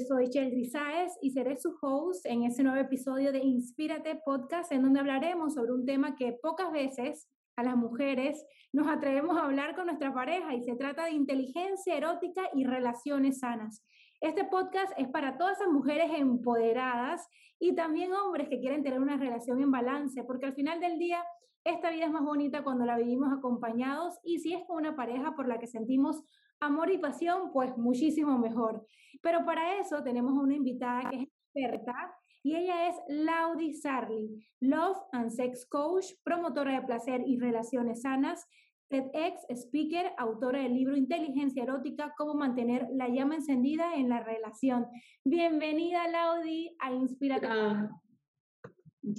[0.00, 4.82] soy Cheldry Saez y seré su host en este nuevo episodio de Inspírate Podcast, en
[4.82, 9.74] donde hablaremos sobre un tema que pocas veces a las mujeres nos atrevemos a hablar
[9.74, 13.84] con nuestra pareja y se trata de inteligencia erótica y relaciones sanas.
[14.20, 17.26] Este podcast es para todas esas mujeres empoderadas
[17.58, 21.24] y también hombres que quieren tener una relación en balance, porque al final del día
[21.64, 25.34] esta vida es más bonita cuando la vivimos acompañados y si es con una pareja
[25.34, 26.22] por la que sentimos
[26.60, 28.84] amor y pasión, pues muchísimo mejor.
[29.22, 34.98] Pero para eso tenemos una invitada que es experta y ella es Laudi Sarli, Love
[35.12, 38.46] and Sex Coach, promotora de placer y relaciones sanas,
[38.88, 44.86] TEDx Speaker, autora del libro Inteligencia Erótica, cómo mantener la llama encendida en la relación.
[45.24, 47.46] Bienvenida Laudi a Inspírate.
[47.50, 47.90] Ah,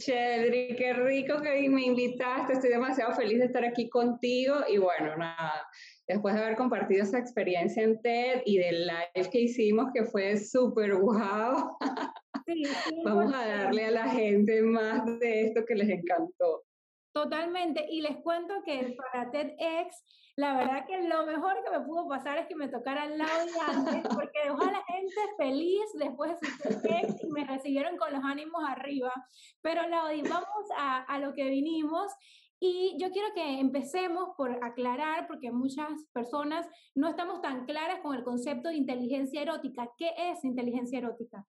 [0.05, 5.67] qué rico que me invitaste, estoy demasiado feliz de estar aquí contigo y bueno, nada,
[6.09, 10.37] después de haber compartido esa experiencia en TED y del live que hicimos que fue
[10.37, 11.77] súper guau,
[13.05, 16.63] vamos a darle a la gente más de esto que les encantó.
[17.13, 20.03] Totalmente, y les cuento que para TEDx,
[20.35, 23.45] la verdad que lo mejor que me pudo pasar es que me tocara al lado
[23.45, 27.97] de antes, porque dejó a la gente feliz después de su TEDx y me recibieron
[27.97, 29.13] con los ánimos arriba.
[29.61, 32.11] Pero Laudi, vamos a, a lo que vinimos
[32.59, 38.15] y yo quiero que empecemos por aclarar, porque muchas personas no estamos tan claras con
[38.15, 39.89] el concepto de inteligencia erótica.
[39.97, 41.45] ¿Qué es inteligencia erótica?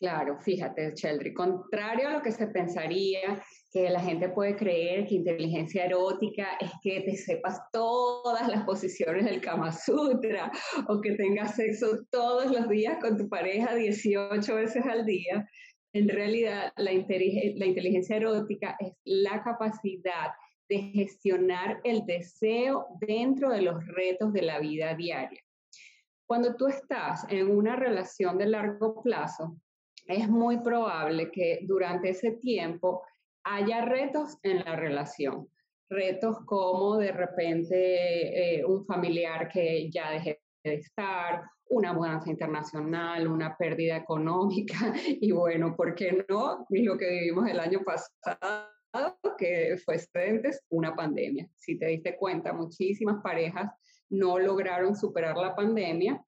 [0.00, 5.16] Claro, fíjate, Sheldry, contrario a lo que se pensaría, que la gente puede creer que
[5.16, 10.52] inteligencia erótica es que te sepas todas las posiciones del Kama Sutra
[10.88, 15.48] o que tengas sexo todos los días con tu pareja 18 veces al día.
[15.92, 20.32] En realidad, la, inteligencia erótica es la capacidad
[20.68, 25.40] de gestionar el deseo dentro de los retos de la vida diaria.
[26.26, 29.56] Cuando tú estás en una relación de largo plazo,
[30.06, 33.02] es muy probable que durante ese tiempo
[33.44, 35.48] haya retos en la relación.
[35.88, 43.28] Retos como de repente eh, un familiar que ya deje de estar, una mudanza internacional,
[43.28, 44.76] una pérdida económica
[45.06, 46.66] y bueno, ¿por qué no?
[46.70, 49.96] Lo que vivimos el año pasado, que fue
[50.28, 51.48] antes una pandemia.
[51.56, 53.70] Si te diste cuenta, muchísimas parejas
[54.10, 56.22] no lograron superar la pandemia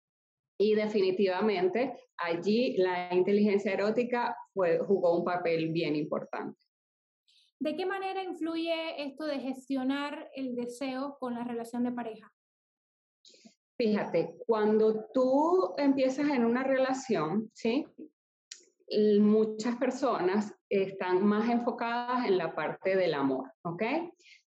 [0.59, 6.59] y definitivamente allí la inteligencia erótica jugó un papel bien importante.
[7.59, 12.33] ¿De qué manera influye esto de gestionar el deseo con la relación de pareja?
[13.79, 17.87] Fíjate, cuando tú empiezas en una relación, ¿sí?
[19.21, 23.83] Muchas personas están más enfocadas en la parte del amor, ¿ok?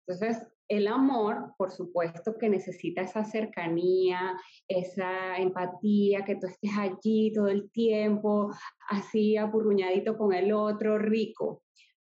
[0.07, 4.37] Entonces, el amor, por supuesto que necesita esa cercanía,
[4.69, 8.53] esa empatía, que tú estés allí todo el tiempo,
[8.89, 11.63] así apurruñadito con el otro, rico.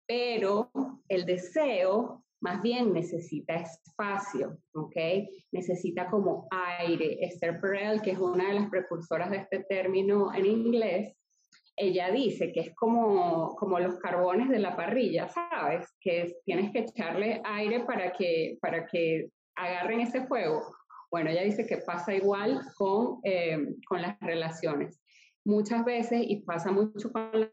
[0.08, 0.72] Pero
[1.08, 4.96] el deseo más bien necesita espacio, ¿ok?
[5.52, 7.24] Necesita como aire.
[7.24, 11.16] Esther Perel, que es una de las precursoras de este término en inglés,
[11.78, 15.88] ella dice que es como, como los carbones de la parrilla, ¿sabes?
[16.00, 20.62] Que tienes que echarle aire para que, para que agarren ese fuego.
[21.12, 25.00] Bueno, ella dice que pasa igual con, eh, con las relaciones.
[25.46, 27.52] Muchas veces, y pasa mucho con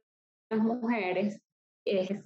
[0.50, 1.40] las mujeres,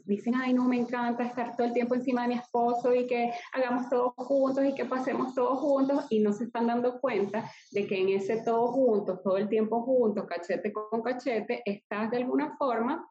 [0.05, 3.33] dicen, ay, no, me encanta estar todo el tiempo encima de mi esposo y que
[3.53, 7.87] hagamos todo juntos y que pasemos todos juntos y no se están dando cuenta de
[7.87, 12.57] que en ese todo juntos, todo el tiempo juntos, cachete con cachete, estás de alguna
[12.57, 13.09] forma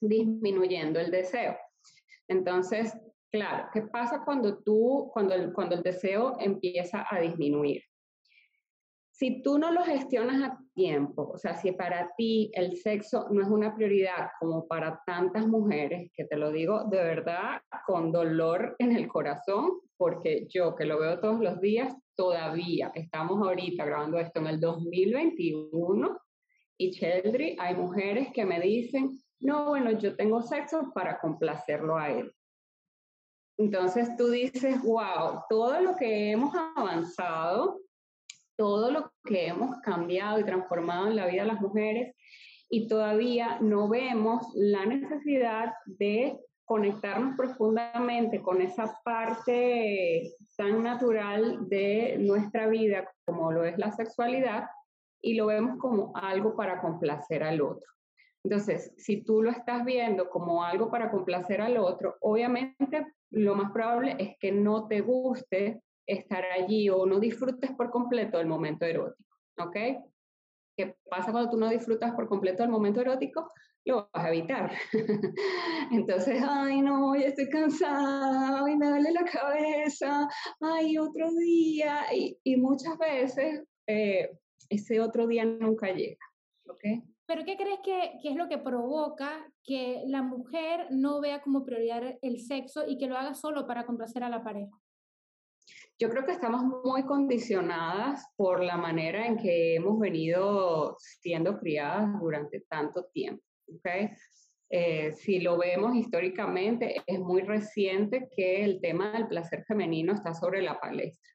[0.00, 1.56] disminuyendo el deseo.
[2.28, 2.92] Entonces,
[3.30, 7.82] claro, ¿qué pasa cuando tú, cuando cuando el deseo empieza a disminuir?
[9.16, 13.42] Si tú no lo gestionas a tiempo, o sea, si para ti el sexo no
[13.42, 18.74] es una prioridad como para tantas mujeres, que te lo digo de verdad con dolor
[18.80, 24.18] en el corazón, porque yo que lo veo todos los días, todavía estamos ahorita grabando
[24.18, 26.18] esto en el 2021
[26.76, 32.10] y Cheldry, hay mujeres que me dicen, no, bueno, yo tengo sexo para complacerlo a
[32.10, 32.34] él.
[33.58, 37.83] Entonces tú dices, wow, todo lo que hemos avanzado
[38.56, 42.14] todo lo que hemos cambiado y transformado en la vida de las mujeres
[42.68, 52.16] y todavía no vemos la necesidad de conectarnos profundamente con esa parte tan natural de
[52.18, 54.64] nuestra vida como lo es la sexualidad
[55.20, 57.90] y lo vemos como algo para complacer al otro.
[58.44, 63.72] Entonces, si tú lo estás viendo como algo para complacer al otro, obviamente lo más
[63.72, 68.84] probable es que no te guste estar allí o no disfrutes por completo el momento
[68.84, 69.76] erótico, ¿ok?
[70.76, 73.50] ¿Qué pasa cuando tú no disfrutas por completo el momento erótico?
[73.84, 74.72] Lo vas a evitar.
[75.92, 80.28] Entonces, ay, no, ya estoy cansada, ay, me duele la cabeza,
[80.60, 82.06] ay, otro día.
[82.12, 84.30] Y, y muchas veces eh,
[84.68, 86.24] ese otro día nunca llega.
[86.66, 87.02] ¿okay?
[87.26, 91.64] ¿Pero qué crees que, que, es lo que provoca que la mujer no vea como
[91.64, 94.76] prioridad el sexo y que lo haga solo para complacer a la pareja?
[96.00, 102.18] Yo creo que estamos muy condicionadas por la manera en que hemos venido siendo criadas
[102.20, 103.44] durante tanto tiempo.
[103.76, 104.10] ¿okay?
[104.70, 110.34] Eh, si lo vemos históricamente, es muy reciente que el tema del placer femenino está
[110.34, 111.30] sobre la palestra.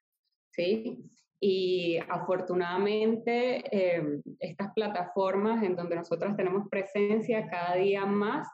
[0.51, 1.05] ¿sí?
[1.39, 8.45] Y afortunadamente em, estas plataformas en donde nosotras tenemos presencia cada día más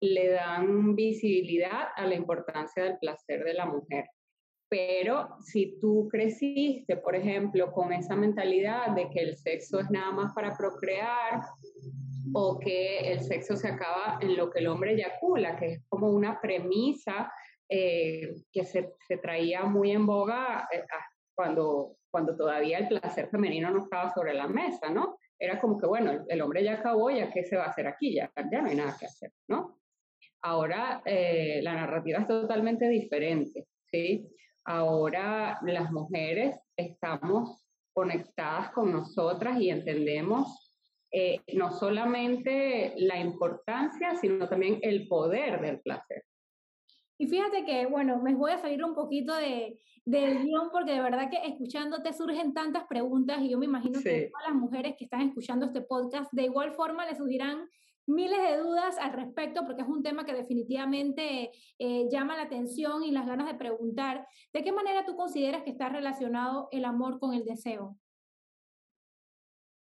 [0.00, 4.06] le dan visibilidad a la importancia del placer de la mujer.
[4.72, 10.12] Pero si tú creciste, por ejemplo, con esa mentalidad de que el sexo es nada
[10.12, 11.42] más para procrear
[12.32, 16.08] o que el sexo se acaba en lo que el hombre eyacula, que es como
[16.08, 17.30] una premisa
[17.68, 20.84] eh, que se, se, traía muy en boga eh,
[21.34, 25.18] cuando cuando todavía el placer femenino no estaba sobre la mesa, ¿no?
[25.38, 28.14] Era como que, bueno, el, hombre ya acabó, ya qué se va a hacer aquí,
[28.14, 29.80] ya, ya no hay nada que hacer, ¿no?
[30.42, 34.28] Ahora eh, la narrativa es totalmente diferente, ¿sí?
[34.64, 40.62] Ahora las mujeres estamos conectadas con nosotras y entendemos
[41.10, 46.24] eh, no solamente la importancia, sino también el poder del placer.
[47.18, 51.02] Y fíjate que, bueno, me voy a salir un poquito de, del guion porque de
[51.02, 55.04] verdad que escuchándote surgen tantas preguntas y yo me imagino que todas las mujeres que
[55.04, 57.68] están escuchando este podcast de igual forma les surgirán
[58.06, 63.04] miles de dudas al respecto porque es un tema que definitivamente eh, llama la atención
[63.04, 64.26] y las ganas de preguntar.
[64.52, 67.96] ¿De qué manera tú consideras que está relacionado el amor con el deseo?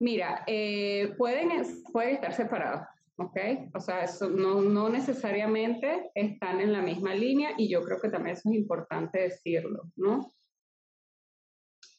[0.00, 1.50] Mira, eh, pueden,
[1.92, 2.86] pueden estar separados.
[3.18, 3.36] ¿ok?
[3.74, 8.10] O sea, eso no, no, necesariamente están en la misma línea y yo creo que
[8.10, 10.30] también eso es importante decirlo, ¿no?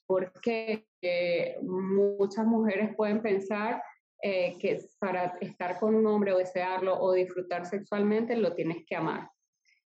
[0.08, 3.84] Porque eh, muchas mujeres pueden pensar
[4.22, 8.96] eh, que para estar con un hombre o desearlo o disfrutar sexualmente lo tienes que
[8.96, 9.30] amar.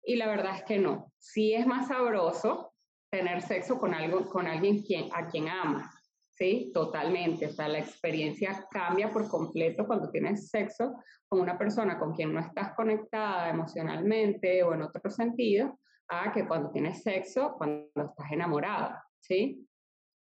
[0.03, 1.13] Y la verdad es que no.
[1.19, 2.75] Sí es más sabroso
[3.11, 4.83] tener sexo con, algo, con alguien
[5.15, 5.91] a quien ama,
[6.35, 6.71] ¿sí?
[6.75, 7.47] Totalmente.
[7.47, 10.95] O sea, la experiencia cambia por completo cuando tienes sexo
[11.29, 15.79] con una persona con quien no estás conectada emocionalmente o en otro sentido,
[16.09, 19.67] a que cuando tienes sexo, cuando estás enamorada, ¿sí?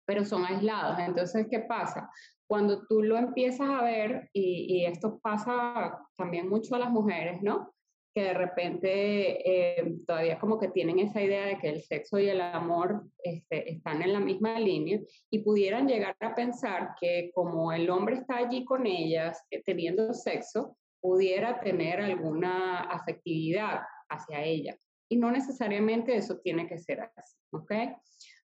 [0.06, 1.00] Pero son aislados.
[1.00, 2.10] Entonces, ¿qué pasa?
[2.48, 7.42] Cuando tú lo empiezas a ver, y, y esto pasa también mucho a las mujeres,
[7.42, 7.76] ¿no?
[8.16, 12.30] que de repente eh, todavía como que tienen esa idea de que el sexo y
[12.30, 17.74] el amor este, están en la misma línea y pudieran llegar a pensar que como
[17.74, 24.78] el hombre está allí con ellas eh, teniendo sexo, pudiera tener alguna afectividad hacia ella.
[25.10, 27.74] Y no necesariamente eso tiene que ser así, ¿ok?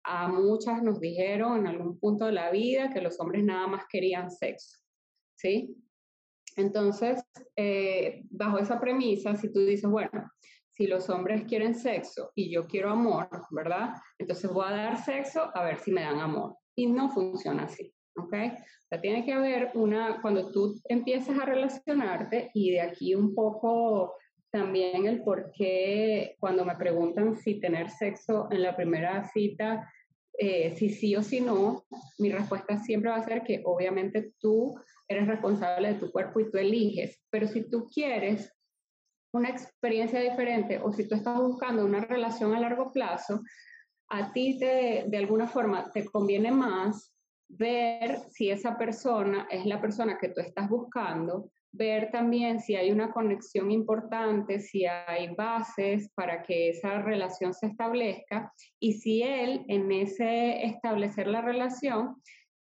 [0.03, 3.85] A muchas nos dijeron en algún punto de la vida que los hombres nada más
[3.89, 4.77] querían sexo,
[5.35, 5.75] ¿sí?
[6.57, 7.23] Entonces,
[7.55, 10.31] eh, bajo esa premisa, si tú dices, bueno,
[10.73, 13.93] si los hombres quieren sexo y yo quiero amor, ¿verdad?
[14.17, 16.57] Entonces voy a dar sexo a ver si me dan amor.
[16.75, 18.33] Y no funciona así, ¿ok?
[18.33, 23.35] O sea, tiene que haber una, cuando tú empiezas a relacionarte y de aquí un
[23.35, 24.15] poco
[24.51, 29.91] también el por qué cuando me preguntan si tener sexo en la primera cita,
[30.37, 31.85] eh, si sí o si no,
[32.19, 34.75] mi respuesta siempre va a ser que obviamente tú
[35.07, 37.21] eres responsable de tu cuerpo y tú eliges.
[37.29, 38.51] Pero si tú quieres
[39.33, 43.41] una experiencia diferente o si tú estás buscando una relación a largo plazo,
[44.09, 47.13] a ti te, de alguna forma te conviene más
[47.47, 52.91] ver si esa persona es la persona que tú estás buscando, ver también si hay
[52.91, 59.63] una conexión importante, si hay bases para que esa relación se establezca y si él
[59.67, 62.15] en ese establecer la relación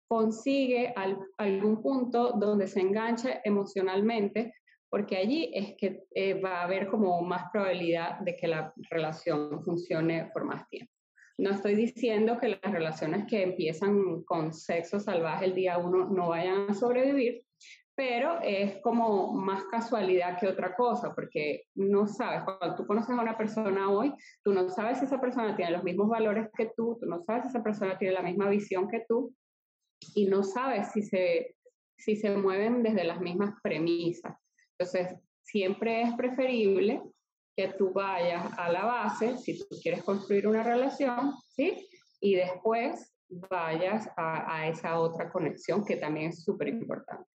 [0.07, 0.93] consigue
[1.37, 4.53] algún punto donde se enganche emocionalmente,
[4.89, 9.63] porque allí es que eh, va a haber como más probabilidad de que la relación
[9.63, 10.91] funcione por más tiempo.
[11.37, 16.29] No estoy diciendo que las relaciones que empiezan con sexo salvaje el día uno no
[16.29, 17.43] vayan a sobrevivir,
[17.95, 23.21] pero es como más casualidad que otra cosa, porque no sabes, cuando tú conoces a
[23.21, 26.97] una persona hoy, tú no sabes si esa persona tiene los mismos valores que tú,
[26.99, 29.33] tú no sabes si esa persona tiene la misma visión que tú,
[30.13, 31.55] y no sabes si se,
[31.97, 34.35] si se mueven desde las mismas premisas.
[34.77, 37.01] Entonces, siempre es preferible
[37.55, 41.87] que tú vayas a la base, si tú quieres construir una relación, ¿sí?
[42.19, 47.34] Y después vayas a, a esa otra conexión que también es súper importante.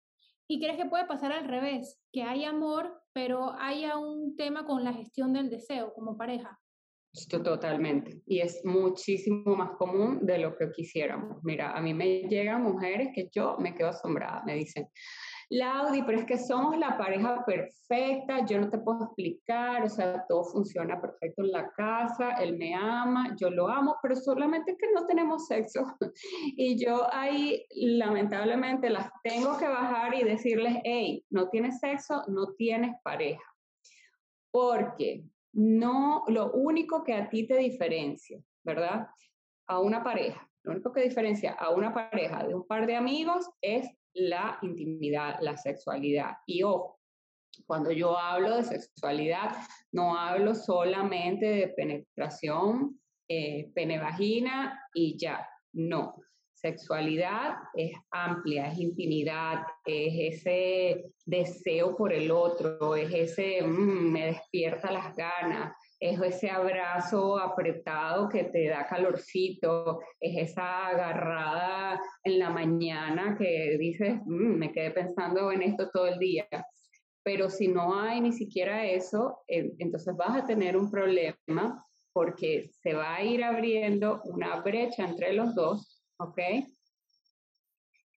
[0.50, 2.00] ¿Y crees que puede pasar al revés?
[2.12, 6.59] Que hay amor, pero haya un tema con la gestión del deseo como pareja.
[7.28, 8.21] Totalmente.
[8.26, 11.38] Y es muchísimo más común de lo que quisiéramos.
[11.45, 14.42] Mira, a mí me llegan mujeres que yo me quedo asombrada.
[14.45, 14.88] Me dicen,
[15.52, 20.25] Laudi, pero es que somos la pareja perfecta, yo no te puedo explicar, o sea,
[20.28, 24.87] todo funciona perfecto en la casa, él me ama, yo lo amo, pero solamente que
[24.95, 25.85] no tenemos sexo.
[26.57, 32.54] Y yo ahí, lamentablemente, las tengo que bajar y decirles, hey, no tienes sexo, no
[32.54, 33.42] tienes pareja.
[34.52, 39.09] Porque no, lo único que a ti te diferencia, ¿verdad?
[39.66, 43.50] A una pareja, lo único que diferencia a una pareja de un par de amigos
[43.61, 46.37] es la intimidad, la sexualidad.
[46.47, 47.00] Y ojo,
[47.67, 49.57] cuando yo hablo de sexualidad,
[49.93, 56.17] no hablo solamente de penetración, eh, pene-vagina y ya, no.
[56.52, 64.26] Sexualidad es amplia, es intimidad, es ese deseo por el otro, es ese mm, me
[64.26, 72.38] despierta las ganas, es ese abrazo apretado que te da calorcito, es esa agarrada en
[72.38, 76.49] la mañana que dices, mm, me quedé pensando en esto todo el día.
[77.23, 82.95] Pero si no hay ni siquiera eso, entonces vas a tener un problema porque se
[82.95, 86.38] va a ir abriendo una brecha entre los dos ¿ok?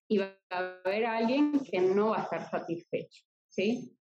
[0.09, 3.95] Y va a haber alguien que no va a estar satisfecho, ¿sí?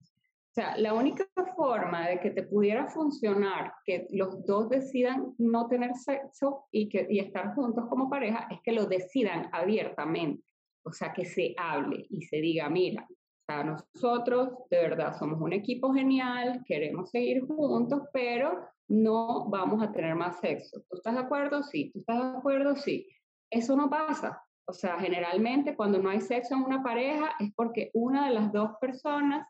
[0.52, 1.25] O sea, la única
[1.56, 7.06] forma de que te pudiera funcionar que los dos decidan no tener sexo y, que,
[7.09, 10.44] y estar juntos como pareja es que lo decidan abiertamente.
[10.85, 15.40] O sea, que se hable y se diga, mira, o sea, nosotros de verdad somos
[15.40, 20.82] un equipo genial, queremos seguir juntos, pero no vamos a tener más sexo.
[20.90, 21.62] ¿Tú estás de acuerdo?
[21.62, 21.90] Sí.
[21.94, 22.76] ¿Tú estás de acuerdo?
[22.76, 23.09] Sí.
[23.50, 24.42] Eso no pasa.
[24.66, 28.52] O sea, generalmente cuando no hay sexo en una pareja es porque una de las
[28.52, 29.47] dos personas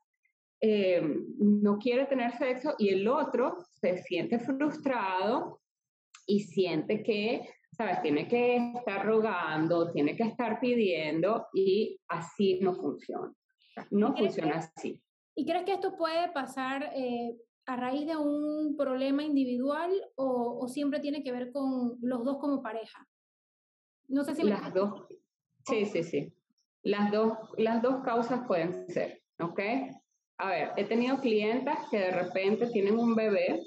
[0.65, 1.03] eh,
[1.39, 5.61] no quiere tener sexo y el otro se siente frustrado
[6.25, 8.01] y siente que, ¿sabes?
[8.01, 13.33] Tiene que estar rogando, tiene que estar pidiendo y así no funciona.
[13.91, 15.03] No funciona así.
[15.35, 20.69] ¿Y crees que esto puede pasar eh, a raíz de un problema individual o, o,
[20.69, 23.05] siempre tiene que ver con los dos como pareja?
[24.07, 25.09] No sé si las dos.
[25.67, 26.33] Sí, sí, sí.
[26.85, 29.61] Las dos, las dos causas pueden ser, ¿ok?
[30.43, 33.63] A ver, he tenido clientas que de repente tienen un bebé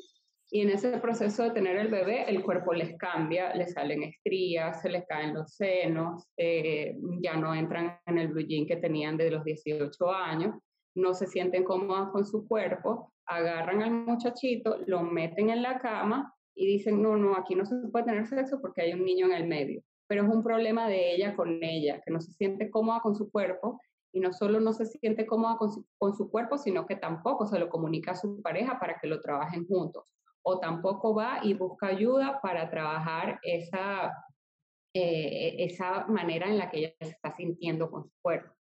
[0.51, 4.81] y en ese proceso de tener el bebé, el cuerpo les cambia, les salen estrías,
[4.81, 9.31] se les caen los senos, eh, ya no entran en el blue que tenían desde
[9.31, 10.53] los 18 años,
[10.95, 16.35] no se sienten cómodas con su cuerpo, agarran al muchachito, lo meten en la cama
[16.53, 19.33] y dicen, no, no, aquí no se puede tener sexo porque hay un niño en
[19.33, 22.99] el medio pero es un problema de ella con ella, que no se siente cómoda
[23.01, 23.79] con su cuerpo
[24.15, 27.67] y no solo no se siente cómoda con su, cuerpo, sino que tampoco se lo
[27.67, 30.15] comunica a su pareja para que lo trabajen juntos.
[30.41, 34.13] O tampoco va y busca ayuda para trabajar esa,
[34.93, 38.53] eh, esa manera en la que ella se está sintiendo con su cuerpo.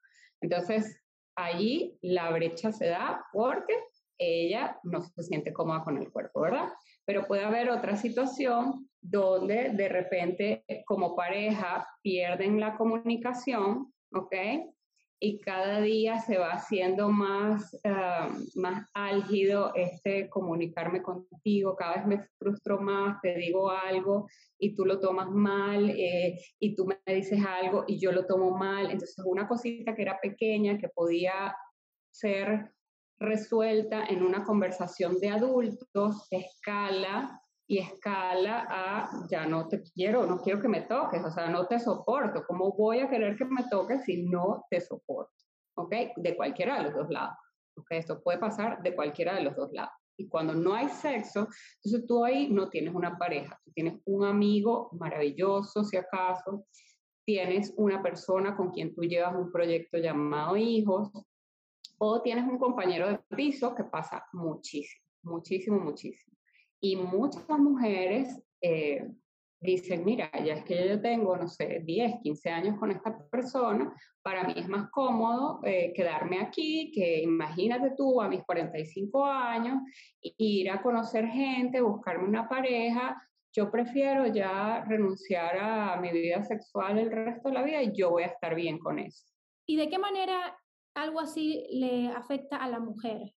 [0.42, 1.00] Entonces,
[1.36, 3.76] allí la brecha se da porque
[4.18, 6.70] ella no se siente cómoda con el cuerpo, ¿verdad?
[7.06, 14.34] Pero puede haber otra situación donde de repente como pareja pierden la comunicación, ¿ok?
[15.26, 22.06] Y cada día se va haciendo más, ah, más álgido este comunicarme contigo, cada vez
[22.06, 24.28] me frustro más, te digo algo
[24.60, 28.52] y tú lo tomas mal, eh, y tú me dices algo y yo lo tomo
[28.52, 28.92] mal.
[28.92, 31.56] Entonces una cosita que era pequeña, que podía
[32.12, 32.74] ser
[33.18, 37.43] resuelta en una conversación de adultos, escala
[37.74, 41.66] y escala a ya no te quiero, no quiero que me toques, o sea, no
[41.66, 42.44] te soporto.
[42.46, 45.34] ¿Cómo voy a querer que me toques si no te soporto?
[45.76, 45.92] ¿Ok?
[46.18, 47.36] De cualquiera de los dos lados.
[47.76, 47.88] ¿Ok?
[47.90, 49.94] Esto puede pasar de cualquiera de los dos lados.
[50.18, 51.48] Y cuando no hay sexo,
[51.84, 56.68] entonces tú ahí no tienes una pareja, tú tienes un amigo maravilloso, si acaso,
[57.26, 61.10] tienes una persona con quien tú llevas un proyecto llamado hijos,
[61.98, 66.38] o tienes un compañero de piso que pasa muchísimo, muchísimo, muchísimo.
[66.84, 69.10] Y muchas mujeres eh,
[69.62, 73.96] dicen, mira, ya es que yo tengo, no sé, 10, 15 años con esta persona,
[74.22, 79.82] para mí es más cómodo eh, quedarme aquí, que imagínate tú a mis 45 años,
[80.20, 83.16] ir a conocer gente, buscarme una pareja,
[83.56, 88.10] yo prefiero ya renunciar a mi vida sexual el resto de la vida y yo
[88.10, 89.24] voy a estar bien con eso.
[89.66, 90.60] ¿Y de qué manera
[90.96, 93.34] algo así le afecta a la mujer?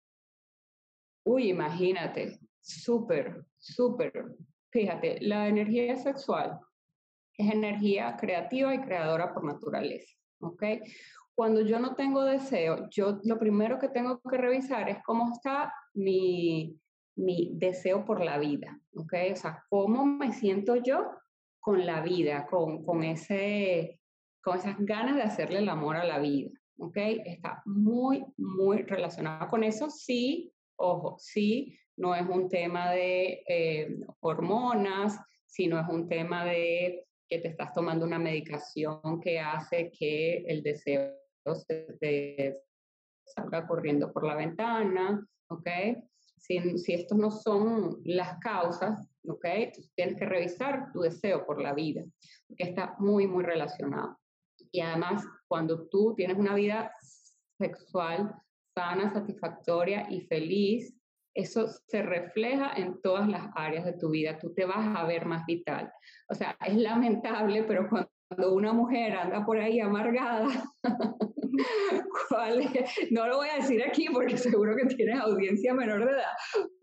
[1.24, 4.36] Uy, imagínate, súper, súper.
[4.70, 6.58] Fíjate, la energía sexual
[7.38, 10.62] es energía creativa y creadora por naturaleza, ¿ok?
[11.34, 15.72] Cuando yo no tengo deseo, yo lo primero que tengo que revisar es cómo está
[15.94, 16.78] mi,
[17.14, 19.14] mi deseo por la vida, ¿ok?
[19.32, 21.10] O sea, cómo me siento yo
[21.60, 24.00] con la vida, con, con, ese,
[24.42, 26.96] con esas ganas de hacerle el amor a la vida, ¿ok?
[26.96, 29.90] Está muy, muy relacionado con eso.
[29.90, 37.06] Sí, ojo, sí, no es un tema de eh, hormonas, sino es un tema de
[37.28, 41.12] que te estás tomando una medicación que hace que el deseo
[41.54, 42.62] se te
[43.24, 45.68] salga corriendo por la ventana, ¿ok?
[46.36, 49.46] Si, si estos no son las causas, ¿ok?
[49.94, 52.04] tienes que revisar tu deseo por la vida,
[52.46, 54.18] porque está muy, muy relacionado.
[54.70, 56.92] Y además, cuando tú tienes una vida
[57.58, 58.34] sexual
[58.74, 60.95] sana, satisfactoria y feliz,
[61.36, 64.38] eso se refleja en todas las áreas de tu vida.
[64.38, 65.92] Tú te vas a ver más vital.
[66.28, 70.48] O sea, es lamentable, pero cuando una mujer anda por ahí amargada,
[72.28, 72.62] ¿cuál
[73.10, 76.32] no lo voy a decir aquí porque seguro que tienes audiencia menor de edad,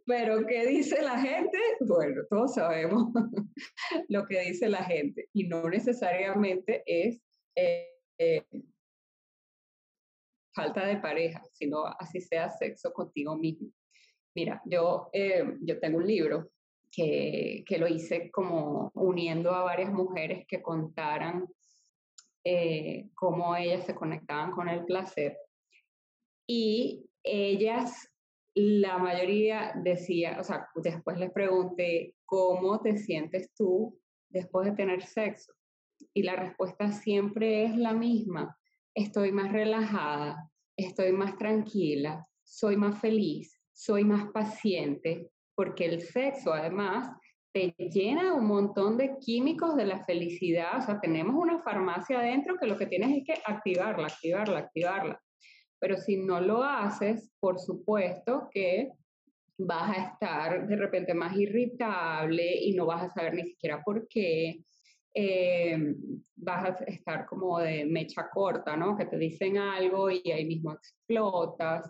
[0.05, 1.57] pero ¿qué dice la gente?
[1.81, 3.07] Bueno, todos sabemos
[4.09, 7.21] lo que dice la gente y no necesariamente es
[7.55, 8.45] eh, eh,
[10.53, 13.69] falta de pareja, sino así sea sexo contigo mismo.
[14.35, 16.49] Mira, yo, eh, yo tengo un libro
[16.91, 21.47] que, que, lo hice como uniendo a varias mujeres que contaran
[22.43, 25.37] eh, cómo ellas se conectaban con el placer.
[26.47, 28.09] Y ellas,
[28.53, 33.97] la mayoría decía, o sea, después les pregunté, ¿cómo te sientes tú
[34.29, 35.53] después de tener sexo?
[36.13, 38.57] Y la respuesta siempre es la misma.
[38.93, 46.53] Estoy más relajada, estoy más tranquila, soy más feliz, soy más paciente, porque el sexo
[46.53, 47.09] además
[47.53, 50.79] te llena un montón de químicos de la felicidad.
[50.79, 55.21] O sea, tenemos una farmacia adentro que lo que tienes es que activarla, activarla, activarla.
[55.79, 58.91] Pero si no lo haces, por supuesto que
[59.57, 64.07] vas a estar de repente más irritable y no vas a saber ni siquiera por
[64.07, 64.63] qué.
[65.15, 65.77] Eh,
[66.35, 68.97] vas a estar como de mecha corta, ¿no?
[68.97, 71.87] Que te dicen algo y ahí mismo explotas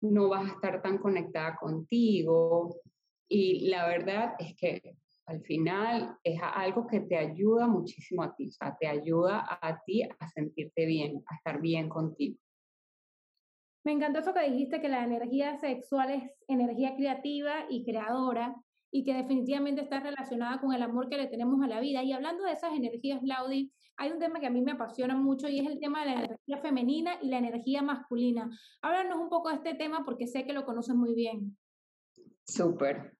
[0.00, 2.80] no vas a estar tan conectada contigo.
[3.28, 8.48] Y la verdad es que al final es algo que te ayuda muchísimo a ti,
[8.48, 12.38] o sea, te ayuda a ti a sentirte bien, a estar bien contigo.
[13.84, 18.54] Me encantó eso que dijiste, que la energía sexual es energía creativa y creadora
[18.90, 22.02] y que definitivamente está relacionada con el amor que le tenemos a la vida.
[22.02, 25.48] Y hablando de esas energías, Laudi, hay un tema que a mí me apasiona mucho
[25.48, 28.50] y es el tema de la energía femenina y la energía masculina.
[28.82, 31.56] Háblanos un poco de este tema porque sé que lo conoces muy bien.
[32.44, 33.16] Súper.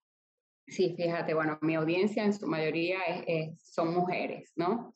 [0.66, 2.98] Sí, fíjate, bueno, mi audiencia en su mayoría
[3.58, 4.94] son mujeres, ¿no?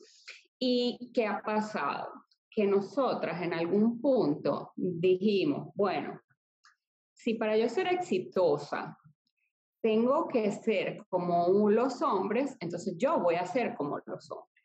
[0.59, 2.09] ¿Y qué ha pasado?
[2.51, 6.21] Que nosotras en algún punto dijimos, bueno,
[7.13, 8.99] si para yo ser exitosa
[9.81, 14.58] tengo que ser como los hombres, entonces yo voy a ser como los hombres.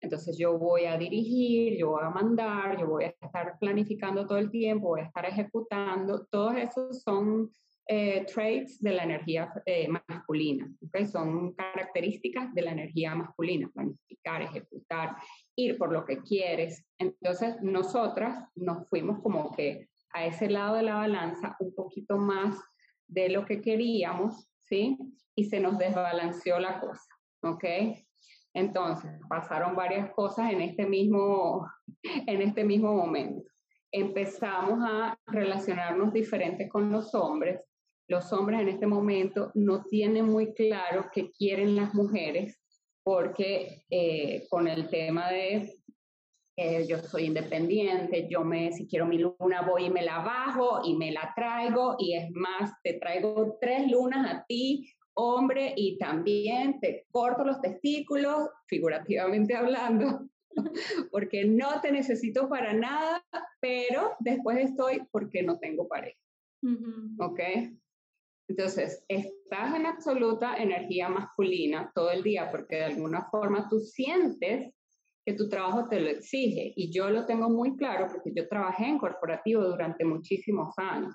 [0.00, 4.38] Entonces yo voy a dirigir, yo voy a mandar, yo voy a estar planificando todo
[4.38, 6.26] el tiempo, voy a estar ejecutando.
[6.30, 7.50] Todos esos son
[7.86, 11.06] eh, traits de la energía eh, masculina, ¿okay?
[11.06, 15.16] son características de la energía masculina, planificar, ejecutar,
[15.56, 16.84] ir por lo que quieres.
[16.98, 22.56] Entonces nosotras nos fuimos como que a ese lado de la balanza un poquito más
[23.08, 24.96] de lo que queríamos, ¿sí?
[25.34, 27.64] Y se nos desbalanceó la cosa, ¿ok?
[28.54, 31.66] Entonces, pasaron varias cosas en este mismo,
[32.26, 33.48] en este mismo momento.
[33.92, 37.60] Empezamos a relacionarnos diferentes con los hombres.
[38.08, 42.60] Los hombres en este momento no tienen muy claro qué quieren las mujeres
[43.02, 45.80] porque eh, con el tema de
[46.56, 50.82] eh, yo soy independiente, yo me, si quiero mi luna voy y me la bajo
[50.84, 55.98] y me la traigo y es más, te traigo tres lunas a ti hombre y
[55.98, 60.28] también te corto los testículos, figurativamente hablando,
[61.10, 63.24] porque no te necesito para nada,
[63.60, 66.18] pero después estoy porque no tengo pareja.
[67.18, 67.40] ¿Ok?
[68.48, 74.74] Entonces, estás en absoluta energía masculina todo el día porque de alguna forma tú sientes
[75.24, 76.72] que tu trabajo te lo exige.
[76.74, 81.14] Y yo lo tengo muy claro porque yo trabajé en corporativo durante muchísimos años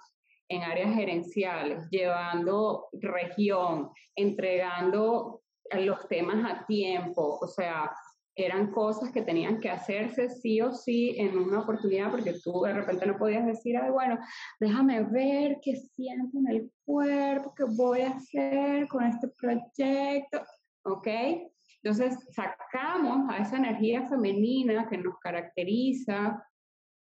[0.50, 5.42] en áreas gerenciales, llevando región, entregando
[5.74, 7.92] los temas a tiempo, o sea,
[8.36, 12.74] eran cosas que tenían que hacerse sí o sí en una oportunidad porque tú de
[12.74, 14.20] repente no podías decir, ay, bueno,
[14.60, 20.42] déjame ver qué siento en el cuerpo, qué voy a hacer con este proyecto,
[20.84, 21.08] ¿ok?
[21.82, 26.44] Entonces sacamos a esa energía femenina que nos caracteriza,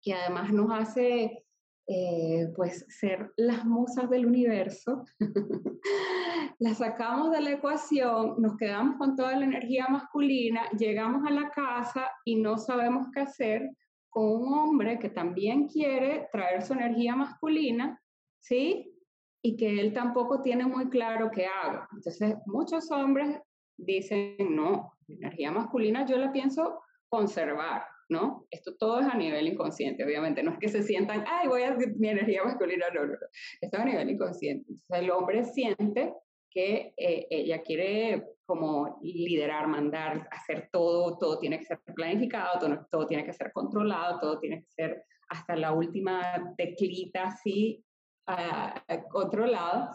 [0.01, 1.45] que además nos hace
[1.87, 5.03] eh, pues ser las musas del universo,
[6.59, 11.49] la sacamos de la ecuación, nos quedamos con toda la energía masculina, llegamos a la
[11.49, 13.69] casa y no sabemos qué hacer
[14.09, 17.99] con un hombre que también quiere traer su energía masculina,
[18.39, 18.93] ¿sí?
[19.41, 21.87] Y que él tampoco tiene muy claro qué haga.
[21.93, 23.39] Entonces, muchos hombres
[23.77, 28.45] dicen, no, energía masculina yo la pienso conservar, ¿no?
[28.51, 31.75] Esto todo es a nivel inconsciente, obviamente, no es que se sientan, ay, voy a
[31.97, 33.27] mi energía masculina, no, no, no,
[33.61, 34.65] esto es a nivel inconsciente.
[34.69, 36.13] Entonces, el hombre siente
[36.51, 42.85] que eh, ella quiere como liderar, mandar, hacer todo, todo tiene que ser planificado, todo,
[42.91, 47.81] todo, tiene que ser controlado, todo tiene que ser hasta la última teclita así
[48.27, 49.91] uh, controlado.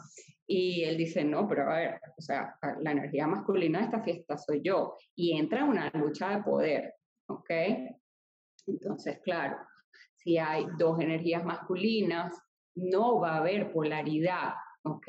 [0.47, 4.39] Y él dice, no, pero a ver, o sea, la energía masculina de esta fiesta
[4.39, 4.97] soy yo.
[5.15, 6.95] Y entra una lucha de poder,
[7.29, 7.51] ¿ok?
[8.67, 9.57] Entonces, claro,
[10.15, 12.37] si hay dos energías masculinas,
[12.75, 15.07] no va a haber polaridad, ¿ok?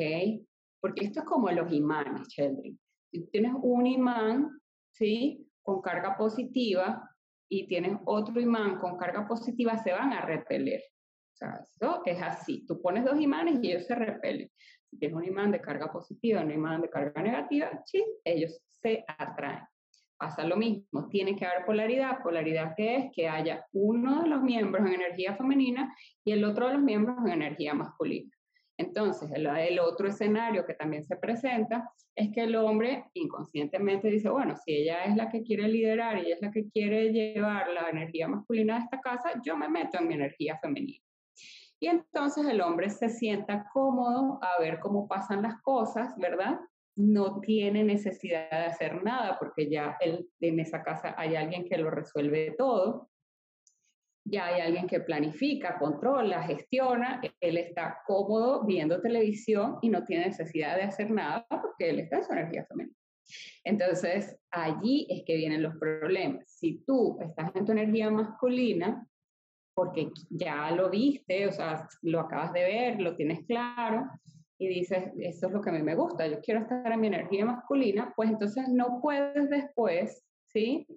[0.79, 2.79] Porque esto es como los imanes, Sheldon.
[3.11, 4.59] Si tienes un imán,
[4.91, 5.49] ¿sí?
[5.61, 7.09] Con carga positiva
[7.49, 10.81] y tienes otro imán con carga positiva, se van a repeler.
[11.33, 12.65] O sea, eso es así.
[12.65, 14.49] Tú pones dos imanes y ellos se repelen.
[14.89, 18.59] Si tienes un imán de carga positiva y un imán de carga negativa, sí, ellos
[18.81, 19.63] se atraen.
[20.17, 22.23] Pasa lo mismo, tiene que haber polaridad.
[22.23, 25.93] Polaridad que es que haya uno de los miembros en energía femenina
[26.25, 28.31] y el otro de los miembros en energía masculina.
[28.79, 34.55] Entonces, el, otro escenario que también se presenta es que el hombre inconscientemente dice, bueno,
[34.55, 38.27] si ella es la que quiere liderar y es la que quiere llevar la energía
[38.27, 41.03] masculina de esta casa, yo me meto en mi energía femenina.
[41.79, 46.59] Y entonces el hombre se sienta cómodo a ver cómo pasan las cosas, ¿verdad?
[46.97, 51.77] No tiene necesidad de hacer nada porque ya él, en esa casa hay alguien que
[51.77, 53.09] lo resuelve todo
[54.29, 60.25] ya hay alguien que planifica, controla, gestiona, él está cómodo viendo televisión y no tiene
[60.25, 62.95] necesidad de hacer nada porque él está en su energía femenina.
[63.63, 66.43] Entonces, allí es que vienen los problemas.
[66.49, 69.07] Si tú estás en tu energía masculina,
[69.73, 74.07] porque ya lo viste, o sea, lo acabas de ver, lo tienes claro,
[74.59, 77.07] y dices, esto es lo que a mí me gusta, yo quiero estar en mi
[77.07, 80.87] energía masculina, pues entonces no puedes después, ¿sí?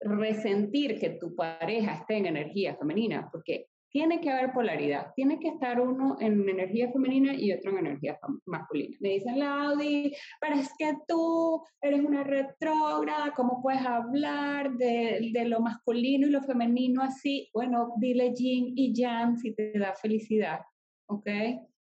[0.00, 5.48] resentir que tu pareja esté en energía femenina, porque tiene que haber polaridad, tiene que
[5.48, 8.94] estar uno en energía femenina y otro en energía masculina.
[9.00, 15.44] Me dicen, Laudi, pero es que tú eres una retrógrada, ¿cómo puedes hablar de, de,
[15.46, 17.48] lo masculino y lo femenino así?
[17.54, 20.60] Bueno, dile yin y yang si te da felicidad,
[21.08, 21.28] ¿ok?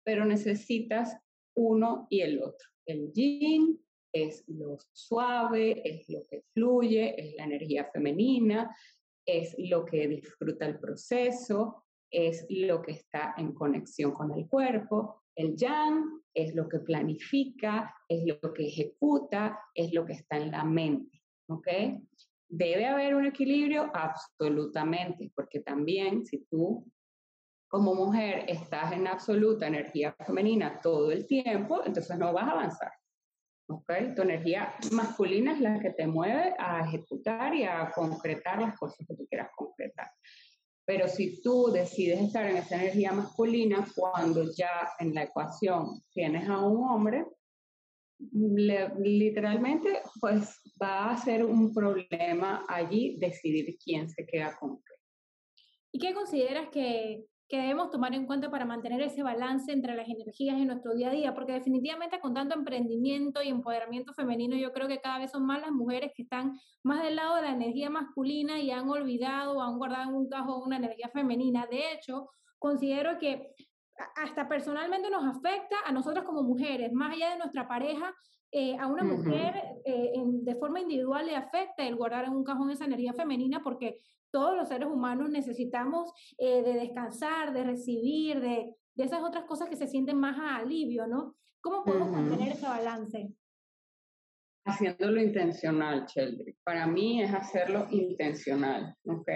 [0.10, 1.16] Pero necesitas
[1.56, 2.68] uno y el otro.
[2.84, 3.80] El yin
[4.12, 8.76] es lo suave, es lo que fluye, es la energía femenina,
[9.24, 15.22] es lo que disfruta el proceso, es lo que está en conexión con el cuerpo.
[15.36, 20.50] El yang es lo que planifica, es lo que ejecuta, es lo que está en
[20.50, 21.22] la mente.
[21.50, 21.68] ¿Ok?
[22.48, 23.92] ¿Debe haber un equilibrio?
[23.94, 26.84] Absolutamente, porque también si tú
[27.70, 32.92] como mujer estás en absoluta energía femenina todo el tiempo, entonces no vas a avanzar.
[33.68, 34.16] ¿okay?
[34.16, 39.06] Tu energía masculina es la que te mueve a ejecutar y a concretar las cosas
[39.08, 40.12] que tú quieras concretar.
[40.84, 46.50] Pero si tú decides estar en esa energía masculina, cuando ya en la ecuación tienes
[46.50, 47.28] a un hombre,
[48.98, 54.94] literalmente pues va a ser un problema allí decidir quién se queda con qué.
[55.92, 60.08] ¿Y qué consideras que que debemos tomar en cuenta para mantener ese balance entre las
[60.08, 64.72] energías en nuestro día a día, porque definitivamente con tanto emprendimiento y empoderamiento femenino, yo
[64.72, 67.52] creo que cada vez son más las mujeres que están más del lado de la
[67.52, 71.66] energía masculina y han olvidado o han guardado en un cajón una energía femenina.
[71.66, 73.56] De hecho, considero que
[74.16, 78.14] hasta personalmente nos afecta a nosotras como mujeres, más allá de nuestra pareja,
[78.52, 79.54] eh, a una mujer
[79.86, 84.00] eh, de forma individual le afecta el guardar en un cajón esa energía femenina porque
[84.32, 89.70] todos los seres humanos necesitamos eh, de descansar, de recibir, de, de, esas otras cosas
[89.70, 91.36] que se sienten más a alivio, ¿no?
[91.62, 93.30] ¿Cómo podemos mantener ese balance?
[94.66, 96.58] Haciéndolo intencional, Sheldry.
[96.64, 99.30] Para mí es hacerlo intencional, ¿ok?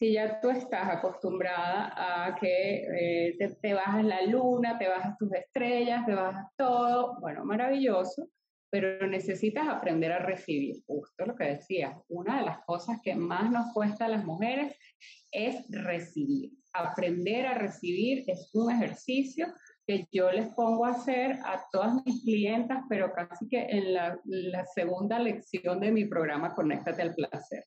[0.00, 5.16] Si ya tú estás acostumbrada a que eh, te, te bajas la luna, te bajas
[5.18, 8.28] tus estrellas, te bajas todo, bueno, maravilloso
[8.70, 13.50] pero necesitas aprender a recibir, justo lo que decías, una de las cosas que más
[13.50, 14.74] nos cuesta a las mujeres
[15.32, 16.52] es recibir.
[16.72, 19.48] Aprender a recibir es un ejercicio
[19.86, 24.20] que yo les pongo a hacer a todas mis clientas, pero casi que en la,
[24.24, 27.64] la segunda lección de mi programa Conéctate al Placer.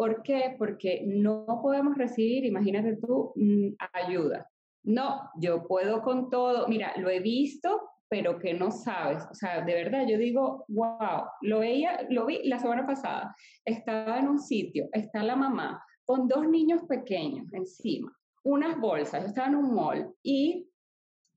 [0.00, 0.54] ¿Por qué?
[0.56, 4.48] Porque no podemos recibir, imagínate tú, mm, ayuda.
[4.82, 6.66] No, yo puedo con todo.
[6.68, 9.22] Mira, lo he visto, pero que no sabes.
[9.30, 13.36] O sea, de verdad, yo digo, wow, lo veía, lo vi la semana pasada.
[13.66, 18.10] Estaba en un sitio, está la mamá con dos niños pequeños encima,
[18.42, 20.66] unas bolsas, yo estaba en un mall y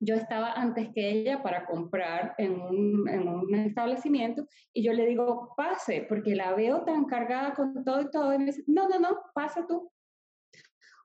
[0.03, 5.05] yo estaba antes que ella para comprar en un, en un, establecimiento y yo le
[5.05, 8.33] digo, pase, porque la veo tan cargada con todo y todo.
[8.33, 9.89] Y me dice, no, no, no, pasa tú.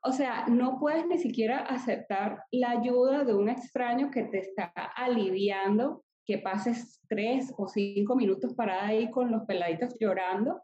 [0.02, 4.72] O sea, no puedes ni siquiera aceptar la ayuda de un extraño que te está
[4.96, 10.60] aliviando, que pases tres o cinco minutos parada ahí con los peladitos llorando,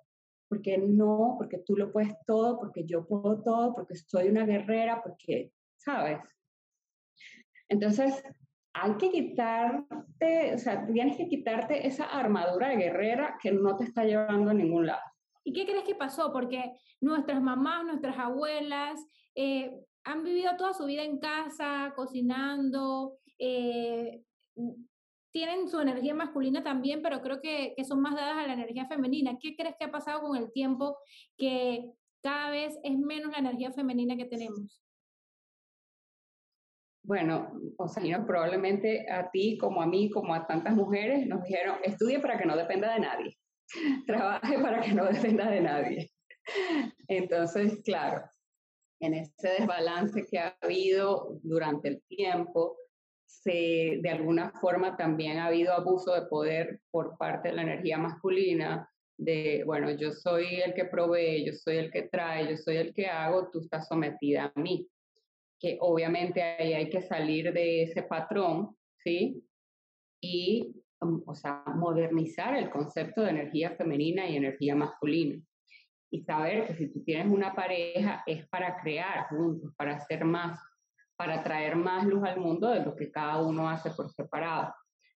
[0.49, 5.03] porque no, porque tú lo puedes todo, porque yo puedo todo, porque soy una guerrera,
[5.03, 6.19] porque, ¿sabes?
[7.69, 8.23] Entonces,
[8.75, 13.85] hay que quitarte, o sea, tienes que quitarte esa armadura de guerrera que no te
[13.85, 15.03] está llevando a ningún lado.
[15.45, 16.33] ¿Y qué crees que pasó?
[16.33, 18.99] Porque nuestras mamás, nuestras abuelas
[19.35, 19.73] eh,
[20.05, 24.23] han vivido toda su vida en casa, cocinando, eh,
[25.33, 28.87] tienen su energía masculina también, pero creo que, que son más dadas a la energía
[28.87, 29.39] femenina.
[29.41, 30.97] ¿Qué crees que ha pasado con el tiempo
[31.37, 31.91] que
[32.23, 34.84] cada vez es menos la energía femenina que tenemos?
[37.05, 41.77] Bueno, o sea, probablemente a ti como a mí, como a tantas mujeres, nos dijeron,
[41.85, 43.39] estudie para que no dependa de nadie,
[44.07, 46.11] trabaje para que no dependa de nadie.
[47.09, 48.25] Entonces, claro,
[49.01, 52.79] en ese desbalance que ha habido durante el tiempo,
[53.27, 57.99] se, de alguna forma también ha habido abuso de poder por parte de la energía
[57.99, 62.79] masculina, de, bueno, yo soy el que provee, yo soy el que trae, yo soy
[62.79, 64.89] el que hago, tú estás sometida a mí
[65.65, 69.43] que obviamente ahí hay que salir de ese patrón, ¿sí?
[70.21, 75.43] Y, um, o sea, modernizar el concepto de energía femenina y energía masculina.
[76.13, 80.61] Y saber que si tú tienes una pareja es para crear juntos, para hacer más,
[81.17, 84.71] para traer más luz al mundo de lo que cada uno hace por separado.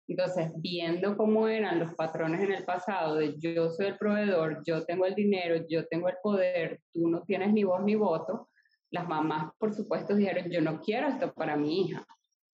[0.09, 4.83] Entonces, viendo cómo eran los patrones en el pasado de yo soy el proveedor, yo
[4.87, 8.48] tengo el dinero, yo tengo el poder, tú no tienes ni voz ni voto,
[8.91, 12.07] las mamás, por supuesto, dijeron, yo no quiero esto para mi hija.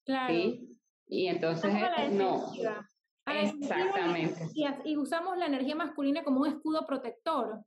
[0.05, 0.35] Claro.
[0.35, 0.79] ¿sí?
[1.07, 1.73] Y entonces,
[2.12, 2.53] no.
[3.27, 4.49] Exactamente.
[4.85, 7.61] Y, usamos la energía masculina como un escudo protector.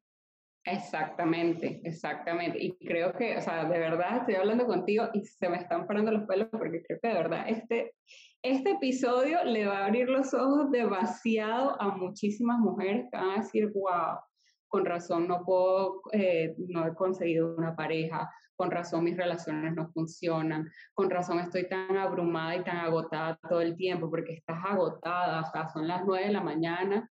[0.64, 2.58] Exactamente, exactamente.
[2.62, 6.12] Y creo que, o sea, de verdad estoy hablando contigo y se me están parando
[6.12, 7.96] los pelos porque creo que de verdad este,
[8.42, 13.44] este episodio le va a abrir los ojos demasiado a muchísimas mujeres que van a
[13.44, 14.20] decir, wow,
[14.68, 19.88] con razón no puedo, eh, no he conseguido una pareja, con razón mis relaciones no
[19.92, 25.42] funcionan, con razón estoy tan abrumada y tan agotada todo el tiempo, porque estás agotada,
[25.42, 27.10] o sea, son las nueve de la mañana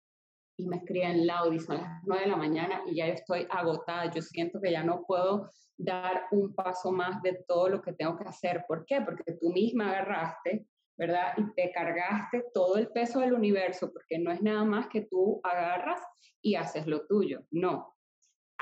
[0.58, 4.22] y me escriben Laudi, son las nueve de la mañana y ya estoy agotada, yo
[4.22, 8.26] siento que ya no puedo dar un paso más de todo lo que tengo que
[8.28, 8.64] hacer.
[8.68, 9.02] ¿Por qué?
[9.02, 10.66] Porque tú misma agarraste,
[10.98, 11.34] ¿verdad?
[11.38, 15.42] Y te cargaste todo el peso del universo, porque no es nada más que tú
[15.44, 16.00] agarras
[16.42, 17.96] y haces lo tuyo, no,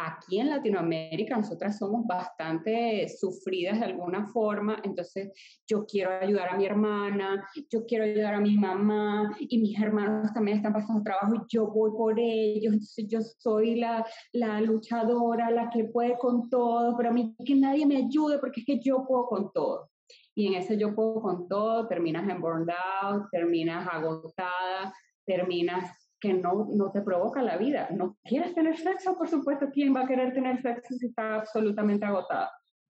[0.06, 5.32] aquí en Latinoamérica nosotras somos bastante sufridas de alguna forma, entonces
[5.68, 10.34] yo quiero ayudar a mi hermana, yo quiero ayudar a mi mamá y mis hermanos
[10.34, 15.52] también están pasando trabajo y yo voy por ellos, entonces yo soy la, la luchadora,
[15.52, 18.80] la que puede con todo, pero a mí que nadie me ayude porque es que
[18.80, 19.90] yo puedo con todo.
[20.34, 24.94] Y en ese yo puedo con todo, terminas en burnout, terminas agotada,
[25.26, 27.90] terminas que no, no te provoca la vida.
[27.92, 29.18] ¿No quieres tener sexo?
[29.18, 32.48] Por supuesto, ¿quién va a querer tener sexo si está absolutamente agotado?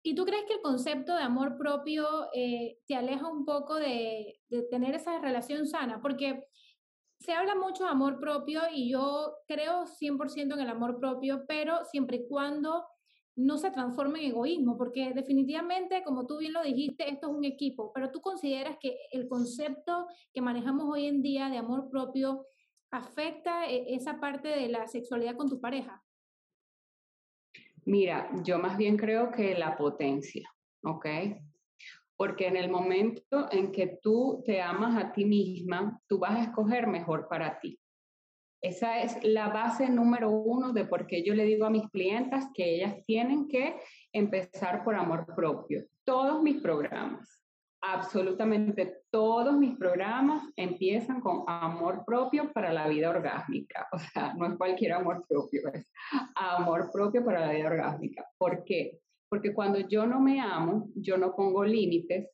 [0.04, 4.40] ¿Y tú crees que el concepto de amor propio eh, te aleja un poco de,
[4.50, 6.00] de tener esa relación sana?
[6.00, 6.48] Porque
[7.20, 11.84] se habla mucho de amor propio y yo creo 100% en el amor propio, pero
[11.86, 12.86] siempre y cuando
[13.36, 17.44] no se transforme en egoísmo, porque definitivamente, como tú bien lo dijiste, esto es un
[17.44, 22.46] equipo, pero tú consideras que el concepto que manejamos hoy en día de amor propio
[22.98, 26.02] afecta e-, esa parte de la sexualidad con tu pareja?
[27.86, 30.50] Mira, yo más bien creo que la potencia,
[30.84, 31.06] ¿ok?
[32.18, 36.44] Porque en el momento en que tú te amas a ti misma, tú vas a
[36.44, 37.80] escoger mejor para ti.
[38.62, 42.46] Esa es la base número uno de por qué yo le digo a mis clientas
[42.56, 43.76] que ellas tienen que
[44.12, 45.86] empezar por amor propio.
[46.04, 47.45] Todos mis programas,
[47.94, 53.88] absolutamente todos mis programas empiezan con amor propio para la vida orgásmica.
[53.92, 55.92] O sea, no es cualquier amor propio, es
[56.36, 58.26] amor propio para la vida orgásmica.
[58.38, 59.00] ¿Por qué?
[59.30, 62.30] Porque cuando yo no me amo, yo no pongo límites.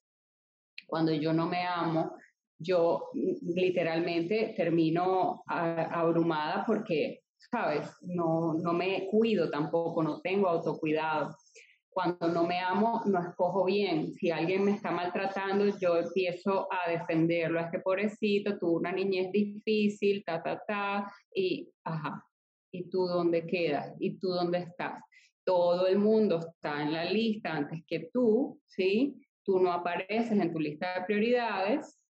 [0.87, 2.15] cuando yo no me amo,
[2.59, 7.89] yo literalmente termino abrumada porque, ¿sabes?
[8.01, 11.33] No, no me cuido tampoco, no tengo autocuidado.
[11.93, 14.13] Cuando no me amo, no escojo bien.
[14.13, 17.59] Si alguien me está maltratando, yo empiezo a defenderlo.
[17.59, 22.25] Es que pobrecito, tuvo una niñez difícil, ta, ta, ta, y, ajá,
[22.71, 23.93] ¿y tú dónde quedas?
[23.99, 25.03] ¿Y tú dónde estás?
[25.43, 29.21] Todo el mundo está en la lista antes que tú, ¿sí?
[29.43, 32.05] Tú no apareces en tu lista de prioridades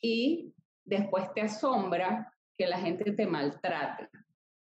[0.00, 4.08] y después te asombra que la gente te maltrate,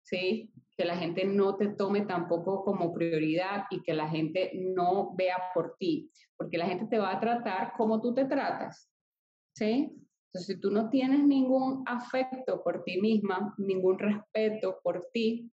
[0.03, 0.51] ¿sí?
[0.79, 5.37] Que la gente no te tome tampoco como prioridad y que la gente no vea
[5.53, 8.89] por ti, porque la gente te va a tratar como tú te tratas,
[9.55, 9.93] ¿sí?
[10.29, 15.51] Entonces, si tú no tienes ningún afecto por ti misma, ningún respeto por ti,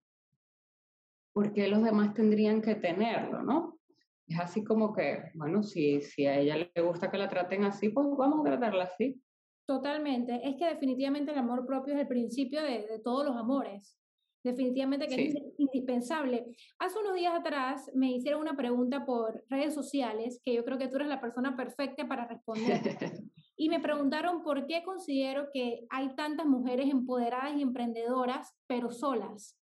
[1.32, 3.80] ¿por qué los demás tendrían que tenerlo, no?
[4.28, 7.88] Es así como que, bueno, si, si a ella le gusta que la traten así,
[7.88, 9.20] pues vamos a tratarla así.
[9.66, 10.40] Totalmente.
[10.48, 13.98] Es que definitivamente el amor propio es el principio de, de todos los amores.
[14.46, 16.46] Definitivamente que es indispensable.
[16.78, 20.86] Hace unos días atrás me hicieron una pregunta por redes sociales que yo creo que
[20.86, 22.80] tú eres la persona perfecta para responder.
[23.56, 29.58] y me preguntaron por qué considero que hay tantas mujeres empoderadas y emprendedoras, pero solas.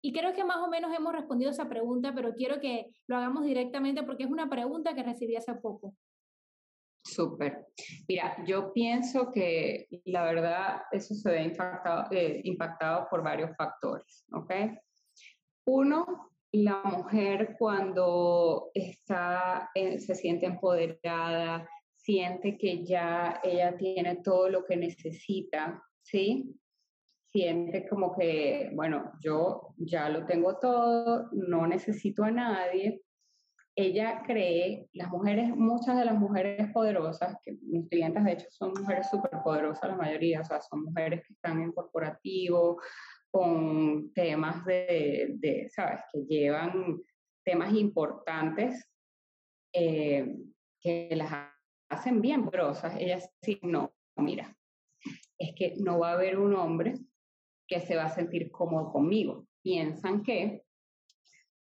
[0.00, 3.44] Y creo que más o menos hemos respondido esa pregunta, pero quiero que lo hagamos
[3.44, 5.94] directamente porque es una pregunta que recibí hace poco.
[7.08, 7.66] Súper.
[8.06, 14.26] Mira, yo pienso que la verdad eso se ve impactado, eh, impactado por varios factores,
[14.32, 14.52] ¿ok?
[15.66, 21.66] Uno, la mujer cuando está, se siente empoderada,
[21.96, 26.54] siente que ya ella tiene todo lo que necesita, ¿sí?
[27.32, 33.02] Siente como que, bueno, yo ya lo tengo todo, no necesito a nadie,
[33.78, 38.72] ella cree, las mujeres, muchas de las mujeres poderosas, que mis clientes de hecho son
[38.76, 42.80] mujeres súper poderosas la mayoría, o sea, son mujeres que están en corporativo,
[43.30, 46.98] con temas de, de ¿sabes?, que llevan
[47.44, 48.90] temas importantes
[49.72, 50.34] eh,
[50.80, 51.32] que las
[51.88, 52.96] hacen bien poderosas.
[52.98, 54.56] Ellas sí, no, mira,
[55.38, 56.94] es que no va a haber un hombre
[57.68, 59.46] que se va a sentir cómodo conmigo.
[59.62, 60.64] Piensan que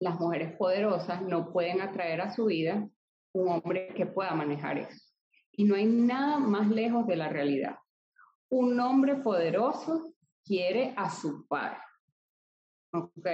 [0.00, 2.88] las mujeres poderosas no pueden atraer a su vida
[3.32, 5.12] un hombre que pueda manejar eso.
[5.52, 7.76] Y no hay nada más lejos de la realidad.
[8.50, 10.12] Un hombre poderoso
[10.44, 11.78] quiere a su par.
[12.92, 13.26] ¿Ok?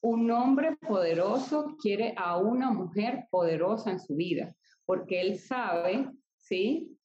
[0.00, 6.96] Un hombre poderoso quiere a una mujer poderosa en su vida, porque él sabe, ¿sí?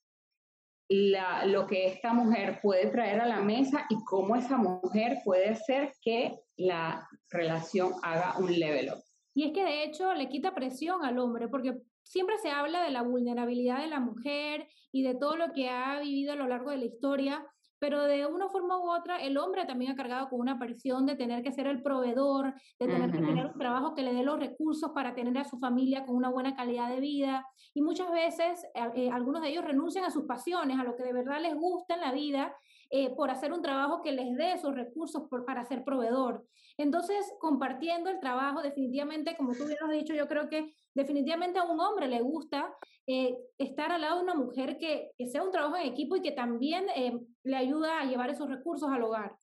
[0.90, 5.92] Lo que esta mujer puede traer a la mesa y cómo esa mujer puede hacer
[6.02, 9.04] que la relación haga un level up.
[9.36, 12.92] Y es que de hecho le quita presión al hombre, porque siempre se habla de
[12.92, 16.70] la vulnerabilidad de la mujer y de todo lo que ha vivido a lo largo
[16.70, 17.46] de la historia,
[17.80, 21.18] pero de una forma u otra el hombre también ha cargado con una presión de
[21.18, 24.40] tener que ser el proveedor, de tener que tener un trabajo que le dé los
[24.40, 27.46] recursos para tener a su familia con una buena calidad de vida.
[27.74, 31.04] Y muchas veces eh, eh, algunos de ellos renuncian a sus pasiones, a lo que
[31.04, 32.56] de verdad les gusta en la vida
[32.96, 36.46] eh, por hacer un trabajo que les dé esos recursos para ser proveedor.
[36.78, 41.64] Entonces, compartiendo el trabajo, definitivamente, como tú bien has dicho, yo creo que definitivamente a
[41.64, 42.72] un hombre le gusta
[43.08, 46.34] eh, estar al lado de una mujer que, sea un trabajo en equipo y que
[46.34, 49.38] también eh, le ayuda a llevar esos recursos al hogar.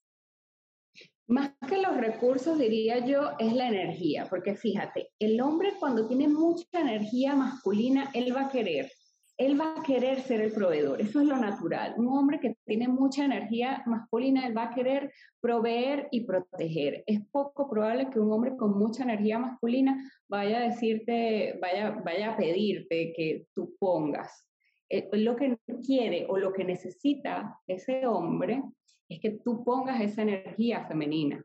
[1.27, 6.29] Más que los recursos, diría yo, es la energía, porque fíjate, el hombre cuando tiene
[6.29, 8.93] mucha energía masculina, él va a querer
[9.41, 11.95] él va a querer ser el proveedor, eso es lo natural.
[11.97, 17.03] Un hombre que tiene mucha energía masculina, él va a querer proveer y proteger.
[17.07, 22.33] Es poco probable que un hombre con mucha energía masculina vaya a decirte, vaya, vaya
[22.33, 24.47] a pedirte que tú pongas.
[24.91, 28.63] Eh, lo que quiere o lo que necesita ese hombre
[29.09, 31.43] es que tú pongas esa energía femenina,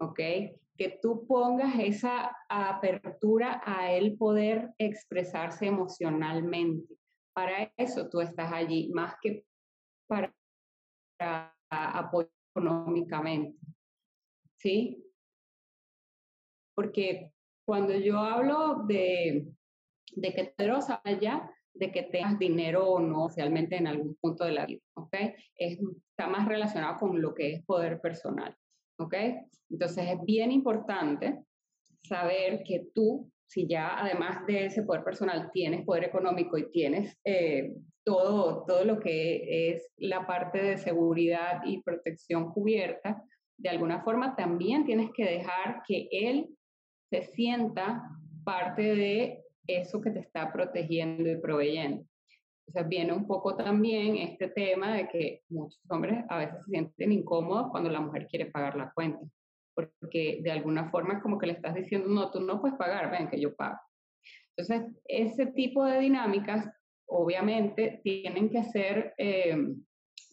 [0.00, 0.18] ¿ok?
[0.76, 6.99] Que tú pongas esa apertura a él poder expresarse emocionalmente
[7.32, 9.44] para eso tú estás allí, más que
[10.08, 10.34] para,
[11.70, 13.58] apoyar económicamente.
[14.56, 15.04] ¿Sí?
[16.74, 17.32] Porque
[17.64, 19.46] cuando yo hablo de,
[20.12, 20.70] de que te
[21.04, 25.14] allá, de que tengas dinero o no socialmente en algún punto de la vida, ¿ok?
[25.56, 28.56] está más relacionado con lo que es poder personal,
[28.98, 29.14] ¿ok?
[29.70, 31.44] Entonces es bien importante
[32.02, 37.18] saber que tú si ya además de ese poder personal tienes poder económico y tienes
[37.24, 37.74] eh,
[38.04, 43.24] todo, todo lo que es la parte de seguridad y protección cubierta,
[43.58, 46.48] de alguna forma también tienes que dejar que él
[47.10, 48.00] se sienta
[48.44, 52.04] parte de eso que te está protegiendo y proveyendo.
[52.68, 57.10] Entonces viene un poco también este tema de que muchos hombres a veces se sienten
[57.10, 59.26] incómodos cuando la mujer quiere pagar la cuenta,
[60.00, 63.10] porque de alguna forma es como que le estás diciendo, no, tú no puedes pagar,
[63.10, 63.78] ven que yo pago.
[64.56, 66.68] Entonces, ese tipo de dinámicas
[67.06, 69.56] obviamente tienen que ser, eh,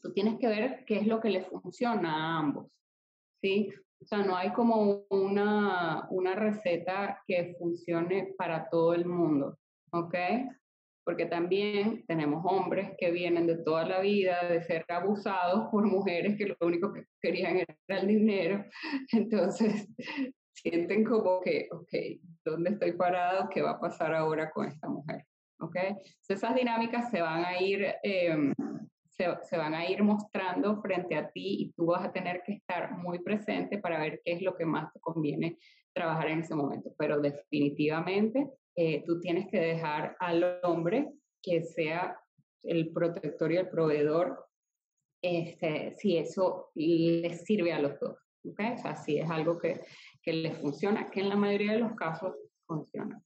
[0.02, 2.72] tú tienes que ver qué es lo que le funciona a ambos,
[3.42, 3.74] ¿sí?
[4.00, 9.58] O sea, no hay como una, una receta que funcione para todo el mundo,
[9.92, 10.16] ¿ok?
[11.08, 16.36] Porque también tenemos hombres que vienen de toda la vida de ser abusados por mujeres
[16.38, 18.66] que lo único que querían era el dinero.
[19.14, 19.88] Entonces,
[20.54, 23.48] sienten como que, ok, ¿dónde estoy parado?
[23.48, 25.24] ¿Qué va a pasar ahora con esta mujer?
[25.62, 25.78] ¿Ok?
[25.78, 28.52] Entonces, esas dinámicas se van a ir eh,
[29.44, 32.98] se, van a ir mostrando frente a ti y tú vas a tener que estar
[32.98, 35.58] muy presente para ver qué es lo que más te conviene
[35.94, 36.92] trabajar en ese momento.
[36.98, 41.12] Pero definitivamente eh, tú tienes que dejar al hombre
[41.42, 42.16] que sea
[42.62, 44.46] el protector y el proveedor,
[45.20, 48.18] este, si eso les sirve a los dos.
[48.46, 48.74] ¿okay?
[48.74, 49.82] O sea, si es algo que,
[50.22, 52.36] que les funciona, que en la mayoría de los casos
[52.68, 53.20] funciona.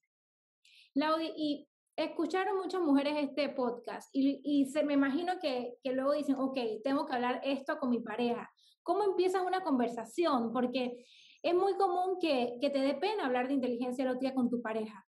[0.94, 6.14] Laudi, y escucharon muchas mujeres este podcast y, y se me imagino que, que, luego
[6.14, 8.50] dicen, ok, tengo que hablar esto con mi pareja.
[8.84, 10.54] ¿Cómo empiezas una conversación?
[10.54, 11.04] Porque
[11.44, 15.06] es muy común que, que te dé pena hablar de inteligencia erótica con tu pareja.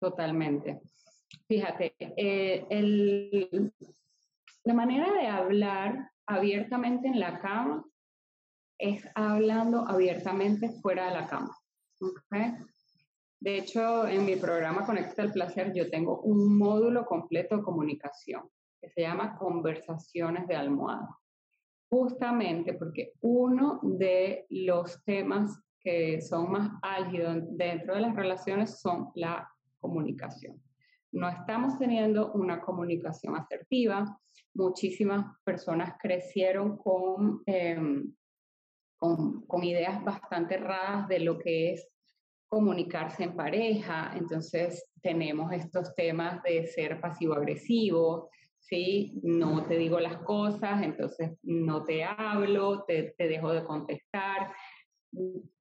[0.00, 0.80] Totalmente.
[1.48, 3.72] Fíjate, eh, el,
[4.64, 7.84] la manera de hablar abiertamente en la cama
[8.78, 11.56] es hablando abiertamente fuera de la cama.
[12.00, 12.54] ¿okay?
[13.40, 18.42] De hecho, en mi programa Conecta el Placer yo tengo un módulo completo de comunicación
[18.80, 21.16] que se llama Conversaciones de Almohada.
[21.88, 29.10] Justamente porque uno de los temas que son más álgidos dentro de las relaciones son
[29.14, 29.48] la
[29.86, 30.60] comunicación.
[31.12, 34.18] No estamos teniendo una comunicación asertiva.
[34.54, 38.12] Muchísimas personas crecieron con, em,
[38.98, 41.88] con, con ideas bastante erradas de lo que es
[42.48, 48.30] comunicarse en pareja, entonces tenemos estos temas de ser pasivo-agresivo,
[48.60, 49.18] ¿sí?
[49.22, 54.52] No te digo las cosas, entonces no te hablo, te, te dejo de contestar.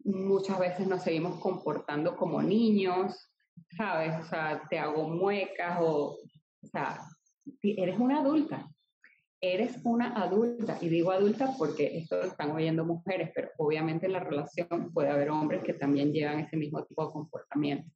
[0.04, 3.32] Muchas veces nos seguimos comportando como niños,
[3.76, 4.14] ¿sabes?
[4.20, 6.18] O sea, te hago muecas o,
[6.64, 7.00] o sea,
[7.62, 8.68] eres una adulta,
[9.42, 14.14] eres una adulta, y digo adulta porque esto lo están oyendo mujeres, pero obviamente en
[14.14, 17.92] la relación puede haber hombres que también llevan ese mismo tipo de comportamiento.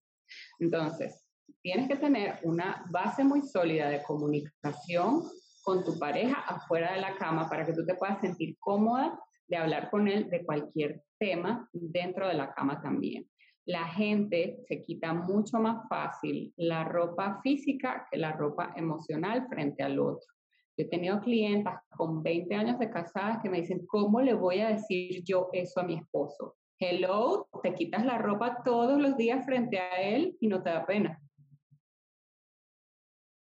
[0.60, 1.26] Entonces,
[1.62, 5.24] tienes que tener una base muy sólida de comunicación
[5.64, 9.58] con tu pareja afuera de la cama para que tú te puedas sentir cómoda de
[9.58, 13.28] hablar con él de cualquier tema dentro de la cama también.
[13.70, 19.84] La gente se quita mucho más fácil la ropa física que la ropa emocional frente
[19.84, 20.28] al otro.
[20.76, 24.62] Yo he tenido clientas con 20 años de casadas que me dicen, ¿cómo le voy
[24.62, 26.58] a decir yo eso a mi esposo?
[26.80, 30.88] Hello, te quitas la ropa todos los días frente a él y no te da
[30.88, 31.22] pena.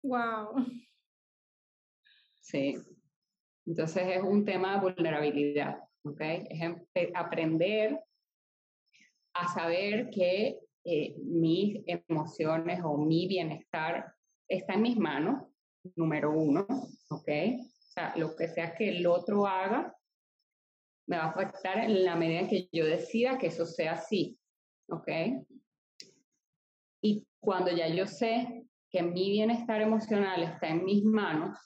[0.03, 0.55] Wow.
[2.41, 2.76] Sí.
[3.66, 6.20] Entonces es un tema de vulnerabilidad, ¿ok?
[6.49, 7.97] Es aprender
[9.34, 14.13] a saber que eh, mis emociones o mi bienestar
[14.47, 15.43] está en mis manos
[15.95, 16.65] número uno,
[17.09, 17.29] ¿ok?
[17.29, 19.95] O sea, lo que sea que el otro haga
[21.07, 24.39] me va a afectar en la medida que yo decida que eso sea así,
[24.89, 25.09] ¿ok?
[27.01, 31.57] Y cuando ya yo sé que mi bienestar emocional está en mis manos,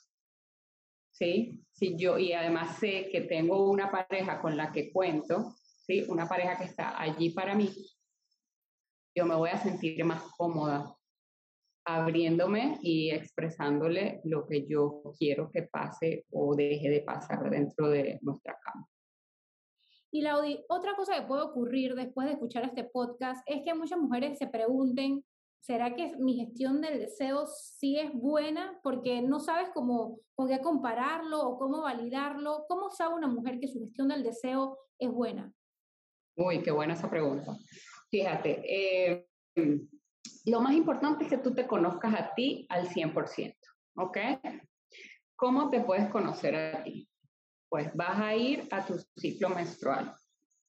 [1.12, 1.62] ¿sí?
[1.72, 5.54] Si yo, y además sé que tengo una pareja con la que cuento,
[5.86, 6.04] ¿sí?
[6.08, 7.70] Una pareja que está allí para mí,
[9.16, 10.94] yo me voy a sentir más cómoda
[11.86, 18.18] abriéndome y expresándole lo que yo quiero que pase o deje de pasar dentro de
[18.22, 18.86] nuestra cama.
[20.10, 23.98] Y Laudi, otra cosa que puede ocurrir después de escuchar este podcast es que muchas
[23.98, 25.24] mujeres se pregunten,
[25.60, 28.78] ¿será que mi gestión del deseo sí es buena?
[28.82, 32.64] Porque no sabes cómo, con qué compararlo o cómo validarlo.
[32.68, 35.52] ¿Cómo sabe una mujer que su gestión del deseo es buena?
[36.36, 37.56] Uy, qué buena esa pregunta.
[38.10, 39.26] Fíjate, eh,
[40.44, 43.54] lo más importante es que tú te conozcas a ti al 100%,
[43.96, 44.18] ¿ok?
[45.34, 47.08] ¿Cómo te puedes conocer a ti?
[47.68, 50.14] Pues vas a ir a tu ciclo menstrual,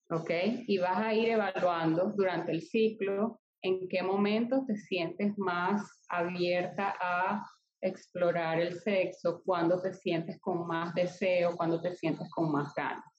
[0.09, 0.31] ¿ok?
[0.67, 6.95] Y vas a ir evaluando durante el ciclo en qué momento te sientes más abierta
[6.99, 7.45] a
[7.81, 13.16] explorar el sexo, cuándo te sientes con más deseo, cuándo te sientes con más ganas.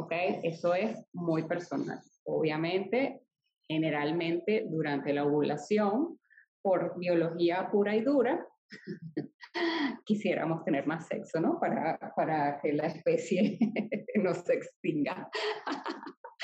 [0.00, 0.12] ¿Ok?
[0.42, 2.00] Eso es muy personal.
[2.24, 3.20] Obviamente,
[3.68, 6.18] generalmente durante la ovulación,
[6.62, 8.46] por biología pura y dura,
[10.06, 11.60] quisiéramos tener más sexo, ¿no?
[11.60, 13.58] Para, para que la especie
[14.14, 15.28] no se extinga.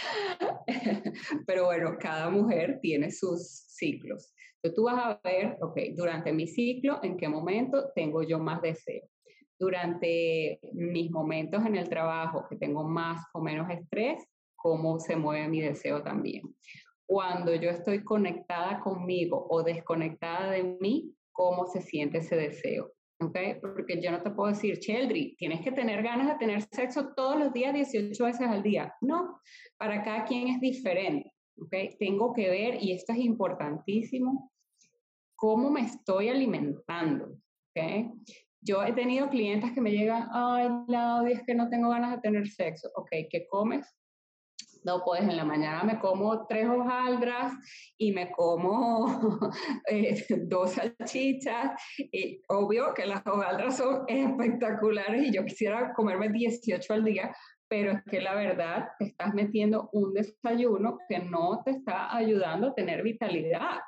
[1.46, 4.34] Pero bueno, cada mujer tiene sus ciclos.
[4.56, 8.60] Entonces tú vas a ver, ok, durante mi ciclo, en qué momento tengo yo más
[8.60, 9.08] deseo.
[9.58, 14.22] Durante mis momentos en el trabajo, que tengo más o menos estrés,
[14.54, 16.42] cómo se mueve mi deseo también.
[17.06, 22.92] Cuando yo estoy conectada conmigo o desconectada de mí, cómo se siente ese deseo.
[23.20, 23.54] ¿okay?
[23.60, 27.38] Porque yo no te puedo decir, Cheldry, tienes que tener ganas de tener sexo todos
[27.38, 28.94] los días, 18 veces al día.
[29.00, 29.40] No,
[29.76, 31.32] para cada quien es diferente.
[31.58, 31.96] ¿okay?
[31.98, 34.50] Tengo que ver, y esto es importantísimo,
[35.36, 37.36] cómo me estoy alimentando.
[37.70, 38.10] ¿okay?
[38.66, 42.20] Yo he tenido clientes que me llegan, ay, Claudia, es que no tengo ganas de
[42.20, 42.90] tener sexo.
[42.96, 43.86] Ok, ¿qué comes?
[44.82, 47.52] No, pues en la mañana me como tres hojaldras
[47.96, 49.06] y me como
[49.90, 51.80] eh, dos salchichas.
[51.98, 57.36] Y obvio que las hojaldras son espectaculares y yo quisiera comerme 18 al día,
[57.68, 62.68] pero es que la verdad te estás metiendo un desayuno que no te está ayudando
[62.68, 63.78] a tener vitalidad.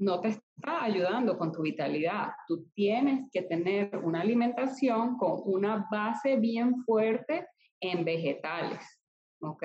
[0.00, 0.28] No te
[0.58, 2.28] está ayudando con tu vitalidad.
[2.46, 7.46] Tú tienes que tener una alimentación con una base bien fuerte
[7.80, 8.80] en vegetales.
[9.40, 9.64] ¿Ok?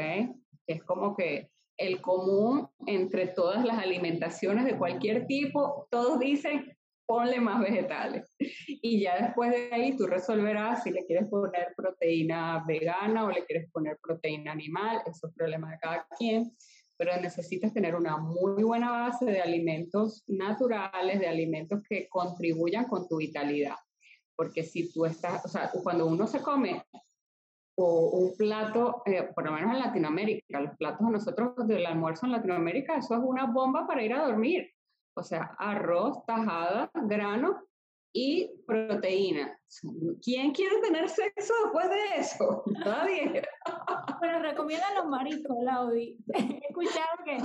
[0.67, 7.39] es como que el común entre todas las alimentaciones de cualquier tipo, todos dicen, ponle
[7.39, 8.35] más vegetales.
[8.39, 13.45] Y ya después de ahí tú resolverás si le quieres poner proteína vegana o le
[13.45, 16.55] quieres poner proteína animal, eso es problema de cada quien,
[17.03, 23.09] pero necesitas tener una muy buena base de alimentos naturales, de alimentos que contribuyan con
[23.09, 23.75] tu vitalidad.
[24.37, 26.81] Porque si tú estás, o sea, cuando uno se come
[27.75, 32.31] un plato, eh, por lo menos en Latinoamérica, los platos de nosotros del almuerzo en
[32.31, 34.71] Latinoamérica, eso es una bomba para ir a dormir.
[35.15, 37.63] O sea, arroz, tajada, grano
[38.13, 39.59] y proteína.
[40.21, 42.63] ¿Quién quiere tener sexo después de eso?
[42.85, 43.41] Nadie.
[44.21, 46.17] Pero recomiendan los mariscos, Laudi.
[46.33, 47.37] He escuchado que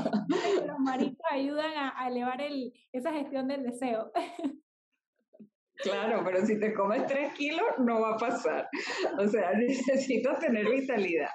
[0.66, 4.12] los mariscos ayudan a, a elevar el, esa gestión del deseo.
[5.80, 8.68] Claro, pero si te comes tres kilos, no va a pasar.
[9.16, 11.30] O sea, necesitas tener vitalidad.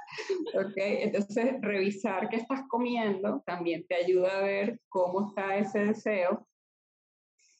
[0.54, 0.74] ¿Ok?
[0.76, 6.46] Entonces, revisar qué estás comiendo también te ayuda a ver cómo está ese deseo.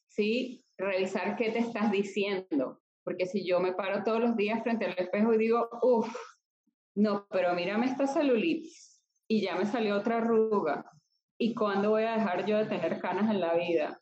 [0.10, 2.82] Sí, revisar qué te estás diciendo.
[3.04, 6.16] Porque si yo me paro todos los días frente al espejo y digo, uff,
[6.96, 10.90] no, pero mírame esta celulitis y ya me salió otra arruga.
[11.38, 14.00] ¿Y cuándo voy a dejar yo de tener canas en la vida?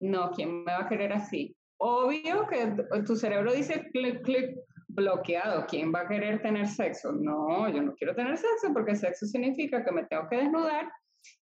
[0.00, 1.58] No, ¿quién me va a querer así?
[1.78, 2.74] obvio que
[3.06, 5.64] tu cerebro dice clic, clic, bloqueado.
[5.66, 7.12] ¿Quién va a querer tener sexo?
[7.12, 10.90] No, yo no quiero tener sexo porque sexo significa que me tengo que desnudar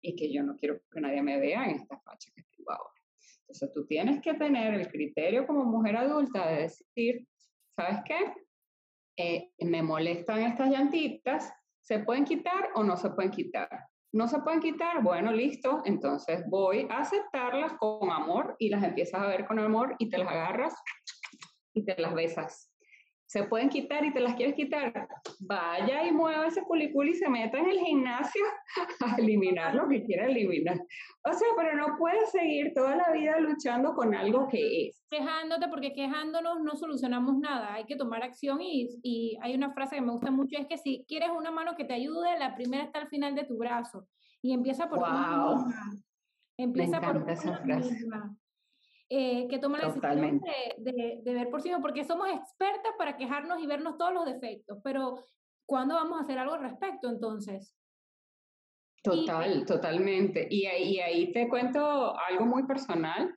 [0.01, 3.03] y que yo no quiero que nadie me vea en esta facha que tengo ahora.
[3.54, 7.28] Entonces tú tienes que tener el criterio como mujer adulta de decir,
[7.76, 8.34] ¿sabes qué?
[9.16, 13.70] Eh, me molestan estas llantitas, ¿se pueden quitar o no se pueden quitar?
[14.14, 19.20] no se pueden quitar, bueno, listo, entonces voy a aceptarlas con amor y las empiezas
[19.20, 20.76] a ver con amor y te las agarras
[21.74, 22.72] y te las besas.
[23.34, 25.08] Se pueden quitar y te las quieres quitar,
[25.40, 28.44] vaya y mueva ese culicul y se meta en el gimnasio
[29.04, 30.78] a eliminar lo que quiera eliminar.
[31.26, 35.04] O sea, pero no puedes seguir toda la vida luchando con algo que es.
[35.10, 39.96] Quejándote, porque quejándonos no solucionamos nada, hay que tomar acción y, y hay una frase
[39.96, 42.84] que me gusta mucho, es que si quieres una mano que te ayude, la primera
[42.84, 44.06] está al final de tu brazo
[44.44, 45.74] y empieza por wow.
[46.56, 47.98] Empieza por esa frase.
[49.16, 50.41] Eh, que toma la decisión
[50.80, 54.26] de, de, ver por sí mismo, porque somos expertas para quejarnos y vernos todos los
[54.26, 55.20] defectos, pero
[55.68, 57.78] ¿cuándo vamos a hacer algo al respecto entonces?
[59.03, 60.47] Total, totalmente.
[60.49, 63.32] Y ahí, ahí te cuento algo muy personal,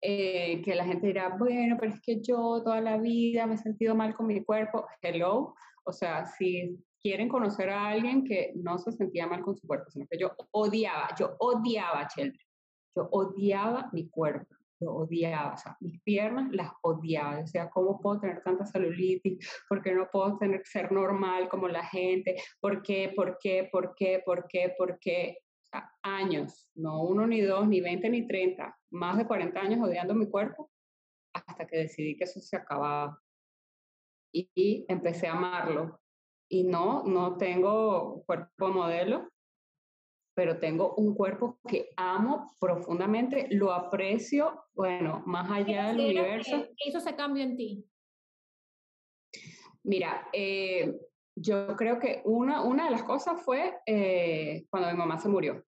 [0.00, 3.58] eh, que la gente dirá, bueno, pero es que yo toda la vida me he
[3.58, 4.88] sentido mal con mi cuerpo.
[5.02, 5.54] Hello,
[5.84, 9.88] o sea, si quieren conocer a alguien que no se sentía mal con su cuerpo,
[9.88, 12.40] sino que yo odiaba, yo odiaba, Children,
[12.96, 14.52] yo odiaba mi cuerpo
[14.82, 19.38] lo odiaba, o sea, mis piernas las odiaba, o sea, ¿cómo puedo tener tanta celulitis?
[19.68, 22.36] ¿Por qué no puedo tener, ser normal como la gente?
[22.60, 23.12] ¿Por qué?
[23.14, 23.68] ¿Por qué?
[23.70, 24.22] ¿Por qué?
[24.24, 24.74] ¿Por qué?
[24.76, 25.38] ¿Por qué?
[26.02, 30.28] Años, no uno, ni dos, ni veinte, ni treinta, más de 40 años odiando mi
[30.28, 30.70] cuerpo,
[31.32, 33.18] hasta que decidí que eso se acababa.
[34.34, 35.98] Y empecé a amarlo.
[36.50, 39.31] Y no, no tengo cuerpo modelo,
[40.34, 46.66] pero tengo un cuerpo que amo profundamente, lo aprecio, bueno, más allá del universo.
[46.76, 47.84] ¿Qué hizo ese cambio en ti?
[49.84, 50.98] Mira, eh,
[51.34, 55.64] yo creo que una, una de las cosas fue eh, cuando mi mamá se murió.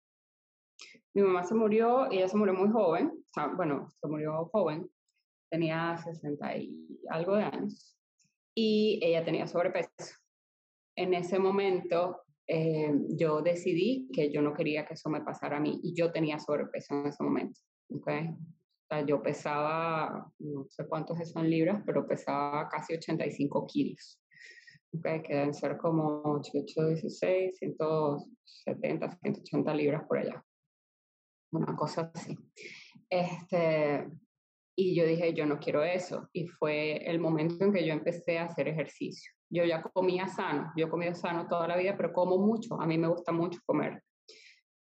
[1.15, 4.91] Mi mamá se murió ella se murió muy joven, o sea, bueno, se murió joven.
[5.51, 7.97] tenía 60 y algo de años,
[8.55, 10.17] y ella tenía sobrepeso.
[10.97, 15.61] En ese momento eh, yo decidí que yo no quería que eso me pasara a
[15.61, 17.61] mí y yo tenía sobrepeso en ese momento.
[17.91, 18.29] ¿okay?
[18.29, 24.19] O sea, yo pesaba, no sé cuántos son libras, pero pesaba casi 85 kilos.
[24.91, 30.43] Okay, que deben ser como 88, 16, 170, 180 libras por allá.
[31.53, 32.39] Una cosa así.
[33.11, 34.09] Este,
[34.75, 36.31] y yo dije, yo no quiero eso.
[36.33, 39.31] Y fue el momento en que yo empecé a hacer ejercicio.
[39.51, 42.81] Yo ya comía sano, yo comido sano toda la vida, pero como mucho.
[42.81, 44.03] A mí me gusta mucho comer.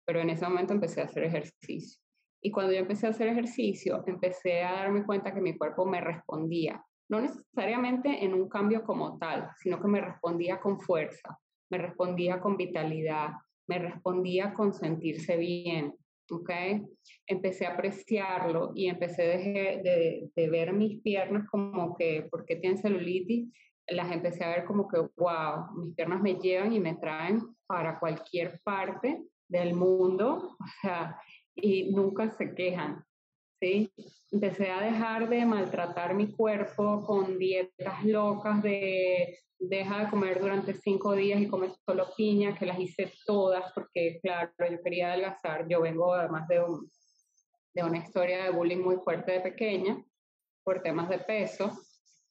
[0.05, 2.01] Pero en ese momento empecé a hacer ejercicio.
[2.41, 6.01] Y cuando yo empecé a hacer ejercicio, empecé a darme cuenta que mi cuerpo me
[6.01, 6.83] respondía.
[7.09, 11.39] No necesariamente en un cambio como tal, sino que me respondía con fuerza,
[11.69, 13.31] me respondía con vitalidad,
[13.67, 15.93] me respondía con sentirse bien,
[16.31, 16.51] ¿ok?
[17.25, 22.77] Empecé a apreciarlo y empecé de, de, ver mis piernas como que, ¿por qué tienen
[22.77, 23.49] celulitis?
[23.89, 27.99] Las empecé a ver como que, wow, mis piernas me llevan y me traen para
[27.99, 31.19] cualquier parte del mundo, o sea,
[31.55, 33.03] y nunca se quejan,
[33.59, 33.91] ¿sí?
[34.31, 40.73] Empecé a dejar de maltratar mi cuerpo con dietas locas de deja de comer durante
[40.73, 45.67] cinco días y come solo piña, que las hice todas porque, claro, yo quería adelgazar.
[45.67, 46.63] Yo vengo además de,
[47.73, 50.03] de una historia de bullying muy fuerte de pequeña
[50.63, 51.71] por temas de peso,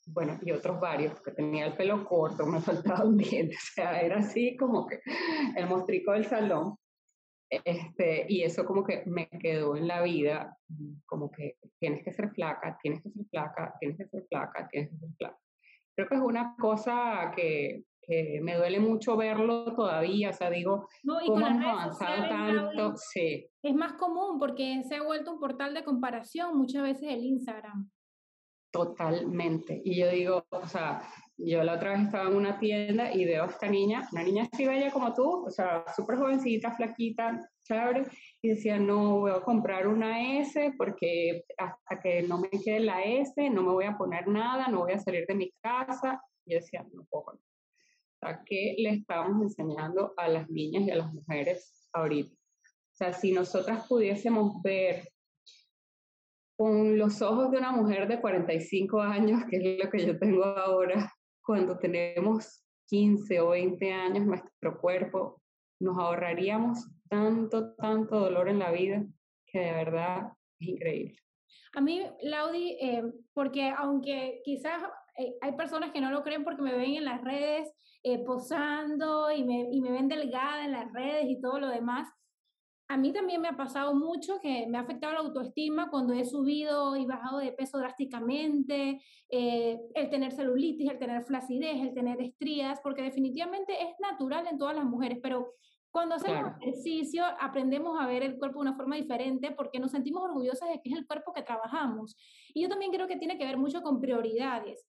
[0.07, 2.61] bueno, y otros varios, porque tenía el pelo corto, me
[3.01, 5.01] faltaba un diente, o sea, era así como que
[5.57, 6.77] el mostrico del salón.
[7.49, 10.57] Este, y eso como que me quedó en la vida,
[11.05, 14.91] como que tienes que ser flaca, tienes que ser flaca, tienes que ser flaca, tienes
[14.91, 15.39] que ser flaca
[15.97, 20.87] creo que es una cosa que, que me duele mucho verlo todavía, o sea, digo,
[21.03, 22.95] no, y ¿cómo hemos avanzado tanto?
[22.97, 23.49] Sí.
[23.63, 27.91] Es más común porque se ha vuelto un portal de comparación muchas veces el Instagram.
[28.71, 29.81] Totalmente.
[29.85, 31.03] Y yo digo, o sea,
[31.39, 34.49] yo la otra vez estaba en una tienda y veo a esta niña, una niña
[34.51, 38.07] así bella como tú, o sea, súper jovencita, flaquita, chévere,
[38.41, 43.03] y decía, no, voy a comprar una S porque hasta que no me quede la
[43.03, 46.23] S, no me voy a poner nada, no voy a salir de mi casa.
[46.45, 47.39] Y yo decía, no puedo.
[48.23, 52.35] O ¿qué le estamos enseñando a las niñas y a las mujeres ahorita?
[52.35, 55.09] O sea, si nosotras pudiésemos ver
[56.57, 60.45] con los ojos de una mujer de 45 años, que es lo que yo tengo
[60.45, 65.41] ahora, cuando tenemos 15 o 20 años, nuestro cuerpo,
[65.81, 69.05] nos ahorraríamos tanto, tanto dolor en la vida
[69.47, 71.19] que de verdad es increíble.
[71.75, 73.03] A mí, Laudi, eh,
[73.35, 74.83] porque aunque quizás
[75.19, 77.71] eh, hay personas que no lo creen porque me ven en las redes
[78.03, 82.09] eh, posando y me, y me ven delgada en las redes y todo lo demás,
[82.89, 86.24] a mí también me ha pasado mucho que me ha afectado la autoestima cuando he
[86.24, 92.20] subido y bajado de peso drásticamente, eh, el tener celulitis, el tener flacidez, el tener
[92.20, 95.55] estrías, porque definitivamente es natural en todas las mujeres, pero
[95.91, 100.22] cuando hacemos ejercicio aprendemos a ver el cuerpo de una forma diferente porque nos sentimos
[100.22, 102.16] orgullosas de que es el cuerpo que trabajamos.
[102.53, 104.87] Y yo también creo que tiene que ver mucho con prioridades.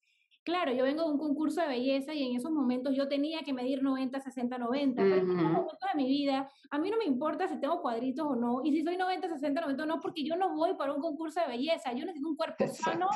[0.48, 3.52] Claro, yo vengo de un concurso de belleza y en esos momentos yo tenía que
[3.52, 4.96] medir 90, 60, 90.
[4.96, 8.26] Pero en estos momentos de mi vida, a mí no me importa si tengo cuadritos
[8.26, 10.94] o no, y si soy 90, 60, 90 o no, porque yo no voy para
[10.94, 11.92] un concurso de belleza.
[11.92, 13.10] Yo necesito un cuerpo sano,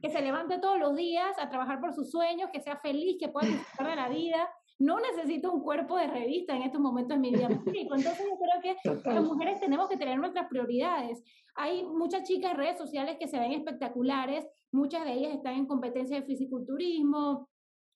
[0.00, 3.28] que se levante todos los días a trabajar por sus sueños, que sea feliz, que
[3.28, 4.48] pueda disfrutar de la vida.
[4.78, 7.48] No necesito un cuerpo de revista en estos momentos de mi vida.
[7.50, 11.22] Entonces yo creo que las mujeres tenemos que tener nuestras prioridades.
[11.54, 15.66] Hay muchas chicas en redes sociales que se ven espectaculares, Muchas de ellas están en
[15.66, 17.48] competencia de fisiculturismo,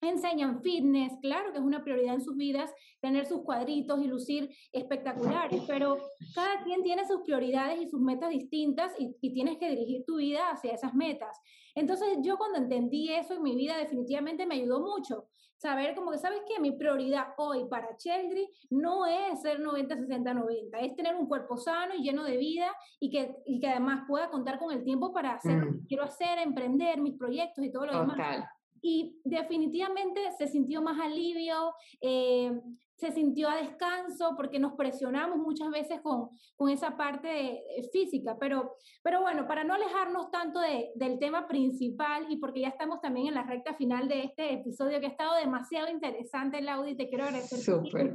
[0.02, 4.50] enseñan fitness, claro que es una prioridad en sus vidas tener sus cuadritos y lucir
[4.72, 5.98] espectaculares, pero
[6.34, 10.16] cada quien tiene sus prioridades y sus metas distintas y, y, tienes que dirigir tu
[10.16, 11.40] vida hacia esas metas.
[11.74, 15.28] Entonces yo cuando entendí eso en mi vida definitivamente me ayudó mucho,
[15.62, 16.60] saber como que, ¿sabes qué?
[16.60, 21.56] Mi prioridad hoy para Cheldry no es ser 90, 60, 90, es tener un cuerpo
[21.56, 22.66] sano y lleno de vida
[22.98, 25.86] y que, y que además pueda contar con el tiempo para hacer lo que mm.
[25.86, 28.44] quiero hacer, emprender mis proyectos y todo lo demás.
[28.82, 32.60] Y definitivamente se sintió más alivio, eh,
[33.02, 38.76] se sintió a descanso porque nos presionamos muchas veces con, con esa parte física, pero,
[39.02, 43.26] pero bueno, para no alejarnos tanto de, del tema principal y porque ya estamos también
[43.26, 47.24] en la recta final de este episodio que ha estado demasiado interesante, Laudi, te quiero
[47.24, 47.58] agradecer.
[47.58, 48.14] Súper.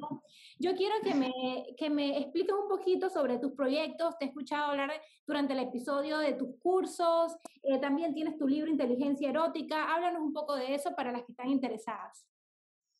[0.57, 1.33] Yo quiero que me,
[1.75, 4.93] que me expliques un poquito sobre tus proyectos, te he escuchado hablar
[5.27, 10.31] durante el episodio de tus cursos, eh, también tienes tu libro Inteligencia Erótica, háblanos un
[10.31, 12.25] poco de eso para las que están interesadas.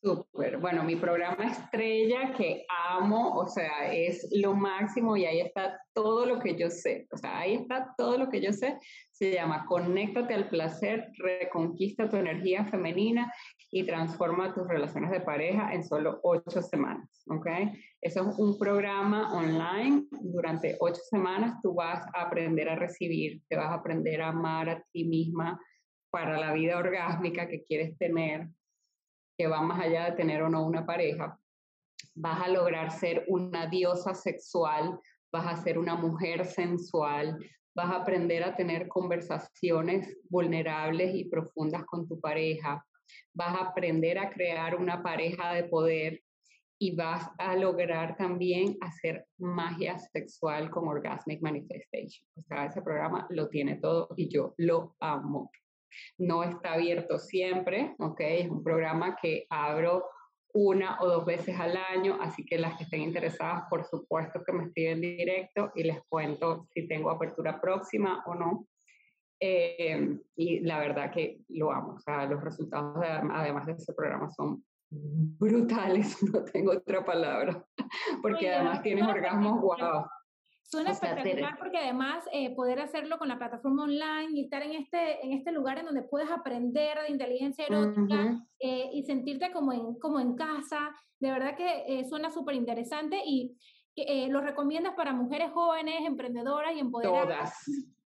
[0.00, 0.58] Súper.
[0.58, 6.24] Bueno, mi programa estrella que amo, o sea, es lo máximo y ahí está todo
[6.24, 7.08] lo que yo sé.
[7.10, 8.78] O sea, ahí está todo lo que yo sé.
[9.10, 13.32] Se llama Conéctate al placer, reconquista tu energía femenina
[13.72, 17.24] y transforma tus relaciones de pareja en solo ocho semanas.
[17.26, 17.48] ¿Ok?
[18.00, 20.04] Eso es un programa online.
[20.12, 24.70] Durante ocho semanas tú vas a aprender a recibir, te vas a aprender a amar
[24.70, 25.60] a ti misma
[26.10, 28.48] para la vida orgásmica que quieres tener
[29.38, 31.38] que va más allá de tener o no una pareja,
[32.16, 34.98] vas a lograr ser una diosa sexual,
[35.32, 37.38] vas a ser una mujer sensual,
[37.74, 42.84] vas a aprender a tener conversaciones vulnerables y profundas con tu pareja,
[43.32, 46.20] vas a aprender a crear una pareja de poder
[46.80, 52.24] y vas a lograr también hacer magia sexual con Orgasmic Manifestation.
[52.36, 55.50] O ese programa lo tiene todo y yo lo amo.
[56.18, 58.20] No está abierto siempre, ¿ok?
[58.20, 60.04] Es un programa que abro
[60.54, 64.52] una o dos veces al año, así que las que estén interesadas, por supuesto que
[64.52, 68.66] me escriben directo y les cuento si tengo apertura próxima o no.
[69.40, 72.96] Eh, y la verdad que lo amo, o sea, los resultados
[73.30, 77.64] además de ese programa son brutales, no tengo otra palabra,
[78.22, 80.06] porque además tienes orgasmos guau.
[80.70, 85.24] Suena espectacular porque además eh, poder hacerlo con la plataforma online y estar en este,
[85.24, 89.98] en este lugar en donde puedes aprender de inteligencia erótica eh, y sentirte como en,
[89.98, 93.56] como en casa, de verdad que eh, suena súper interesante y
[94.28, 97.54] lo recomiendas para mujeres jóvenes, emprendedoras y empoderadas.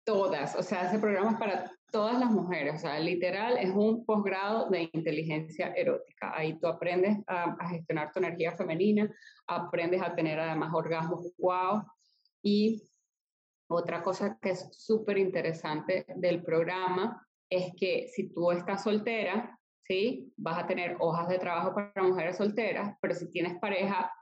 [0.05, 3.71] Todas, todas, o sea, ese programa es para todas las mujeres, o sea, literal es
[3.71, 6.33] un posgrado de inteligencia erótica.
[6.35, 9.09] Ahí tú aprendes a, a gestionar tu energía femenina,
[9.47, 11.85] aprendes a tener además orgasmos wow
[12.47, 12.81] y
[13.69, 20.33] otra cosa que es súper interesante del programa es que si tú estás soltera, ¿sí?
[20.37, 24.13] Vas a tener hojas de trabajo para mujeres solteras, pero si tienes pareja,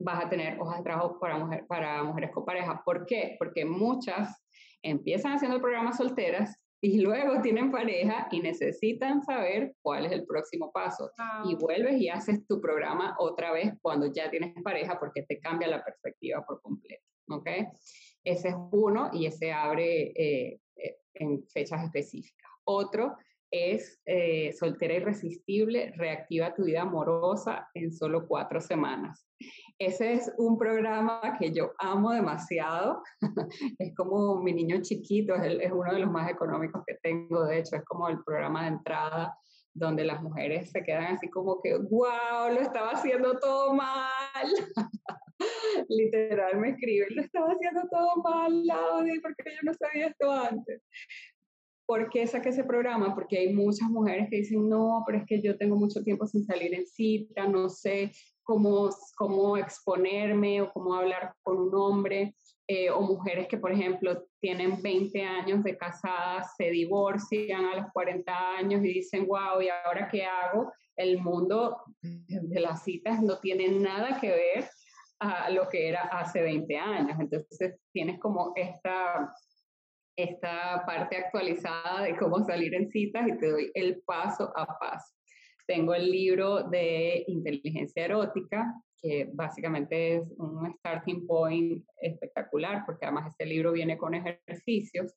[0.00, 2.82] vas a tener hojas de trabajo para, mujer, para mujeres con pareja.
[2.84, 3.36] ¿Por qué?
[3.38, 4.44] Porque muchas
[4.82, 10.26] empiezan haciendo el programa solteras y luego tienen pareja y necesitan saber cuál es el
[10.26, 11.12] próximo paso.
[11.44, 15.68] Y vuelves y haces tu programa otra vez cuando ya tienes pareja porque te cambia
[15.68, 17.06] la perspectiva por completo.
[17.28, 17.48] ¿Ok?
[18.24, 22.50] Ese es uno y ese abre eh, eh, en fechas específicas.
[22.64, 23.16] Otro
[23.50, 29.28] es eh, Soltera Irresistible, reactiva tu vida amorosa en solo cuatro semanas.
[29.78, 33.02] Ese es un programa que yo amo demasiado.
[33.78, 37.44] es como mi niño chiquito, es, uno de los más económicos que tengo.
[37.44, 39.36] De hecho, es como el programa de entrada
[39.74, 44.46] donde las mujeres se quedan así como que, wow, lo estaba haciendo todo mal.
[45.88, 50.82] Literal me escriben, lo estaba haciendo todo mal, Laudi, porque yo no sabía esto antes.
[51.86, 53.14] ¿Por qué saqué ese programa?
[53.14, 56.44] Porque hay muchas mujeres que dicen, no, pero es que yo tengo mucho tiempo sin
[56.44, 58.10] salir en cita, no sé
[58.42, 62.34] cómo, cómo exponerme o cómo hablar con un hombre.
[62.68, 67.92] Eh, o mujeres que, por ejemplo, tienen 20 años de casadas, se divorcian a los
[67.92, 70.72] 40 años y dicen, wow, ¿y ahora qué hago?
[70.96, 74.64] El mundo de las citas no tiene nada que ver
[75.20, 77.18] a lo que era hace 20 años.
[77.18, 79.32] Entonces tienes como esta,
[80.16, 85.14] esta parte actualizada de cómo salir en citas y te doy el paso a paso.
[85.66, 93.30] Tengo el libro de inteligencia erótica, que básicamente es un starting point espectacular, porque además
[93.30, 95.12] este libro viene con ejercicios,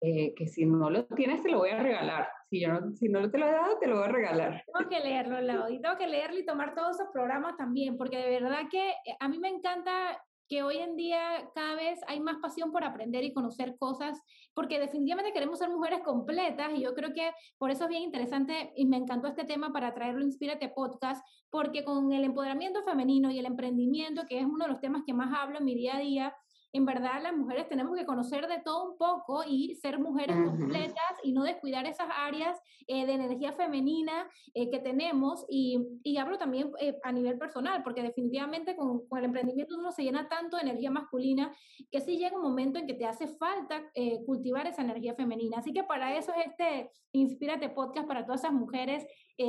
[0.00, 2.28] eh, que si no lo tienes te lo voy a regalar.
[2.48, 4.64] Si, yo no, si no te lo he dado, te lo voy a regalar.
[4.66, 8.16] Tengo que leerlo, Lau, y tengo que leerlo y tomar todos esos programas también, porque
[8.16, 10.18] de verdad que eh, a mí me encanta
[10.50, 14.20] que hoy en día cada vez hay más pasión por aprender y conocer cosas,
[14.52, 18.72] porque definitivamente queremos ser mujeres completas y yo creo que por eso es bien interesante
[18.74, 23.38] y me encantó este tema para traerlo Inspírate Podcast, porque con el empoderamiento femenino y
[23.38, 26.00] el emprendimiento, que es uno de los temas que más hablo en mi día a
[26.00, 26.34] día,
[26.72, 31.18] en verdad las mujeres tenemos que conocer de todo un poco y ser mujeres completas
[31.22, 35.44] y no descuidar esas áreas eh, de energía femenina eh, que tenemos.
[35.48, 39.90] Y, y hablo también eh, a nivel personal, porque definitivamente con, con, el emprendimiento uno
[39.90, 41.52] se llena tanto de energía masculina
[41.90, 43.82] que sí llega un momento en que te hace falta
[44.26, 45.58] cultivar esa energía femenina.
[45.58, 49.04] Así que para eso es este Inspírate Podcast para todas esas mujeres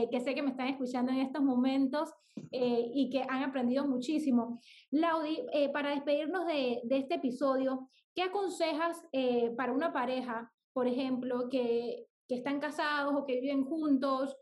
[0.09, 2.09] que sé que me están escuchando en estos momentos
[2.51, 4.59] y que han aprendido muchísimo.
[4.89, 11.49] Laudi, para despedirnos de, de este episodio, ¿qué aconsejas eh, para una pareja, por ejemplo,
[11.49, 14.35] que, que están casados o que viven juntos,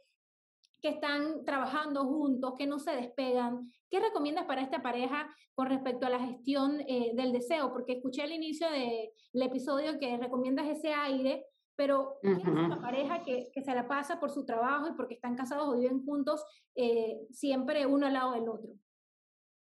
[0.82, 3.72] que están trabajando juntos, que no se despegan.
[3.90, 7.72] ¿Qué recomiendas para esta pareja con respecto a la gestión eh, del deseo?
[7.72, 11.46] Porque escuché al inicio del episodio que recomiendas ese aire,
[11.80, 15.38] pero es una pareja que, que, se la pasa por su trabajo y porque están
[15.38, 16.44] casados o viven juntos,
[16.76, 18.72] eh, siempre uno al lado del otro?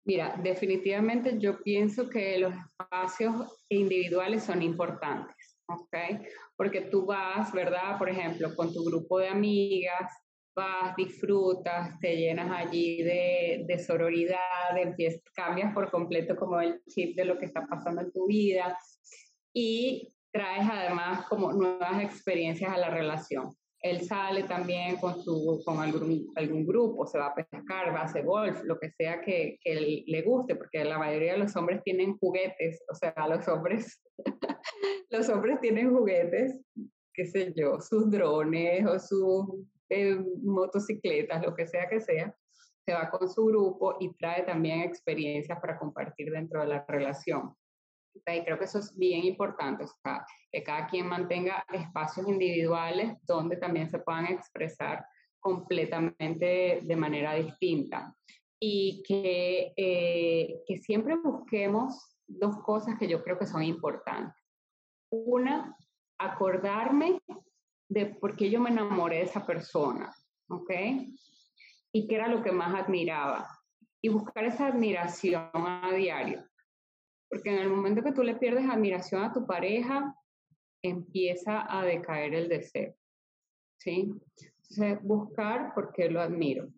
[0.07, 6.25] Mira, definitivamente yo pienso que los espacios individuales son importantes, ¿ok?
[6.57, 7.99] Porque tú vas, ¿verdad?
[7.99, 10.13] Por ejemplo, con tu grupo de amigas,
[10.55, 17.17] vas, disfrutas, te llenas allí de, de sororidad, empiezas, cambias por completo como el chip
[17.17, 18.79] de lo que está pasando en tu vida
[19.53, 23.55] y traes además como nuevas experiencias a la relación
[23.85, 28.05] él sale también con, su, con algún, algún grupo, se va a pescar, va a
[28.05, 31.83] hacer golf, lo que sea que, que le guste, porque la mayoría de los hombres
[31.85, 34.01] tienen juguetes, o sea, los hombres,
[35.11, 36.59] los hombres tienen juguetes,
[37.13, 42.35] qué sé yo, sus drones o sus eh, motocicletas, lo que sea que sea,
[42.87, 47.55] se va con su grupo y trae también experiencias para compartir dentro de la relación.
[48.15, 53.19] Y creo que eso es bien importante, o sea, que cada quien mantenga espacios individuales
[53.27, 55.05] donde también se puedan expresar
[55.41, 58.15] completamente de manera distinta.
[58.61, 64.43] Y que, eh, que siempre busquemos dos cosas que yo creo que son importantes.
[65.11, 65.77] Una,
[66.19, 67.21] acordarme
[67.89, 70.15] de por qué yo me enamoré de esa persona,
[70.49, 70.71] ¿ok?
[71.93, 73.47] Y qué era lo que más admiraba.
[74.01, 76.45] Y buscar esa admiración a diario.
[77.35, 80.15] Porque en el momento que tú le pierdes admiración a tu pareja,
[80.85, 82.95] empieza a decaer el deseo.
[83.77, 84.15] ¿Sí?
[84.71, 86.69] Entonces, buscar por qué lo admiro.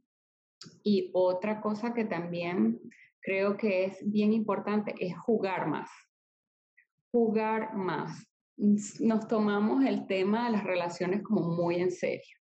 [0.83, 2.81] Y otra cosa que también
[3.21, 5.91] creo que es bien importante es jugar más.
[7.13, 8.27] Jugar más.
[8.57, 12.39] Nos tomamos el tema de las relaciones como muy en serio.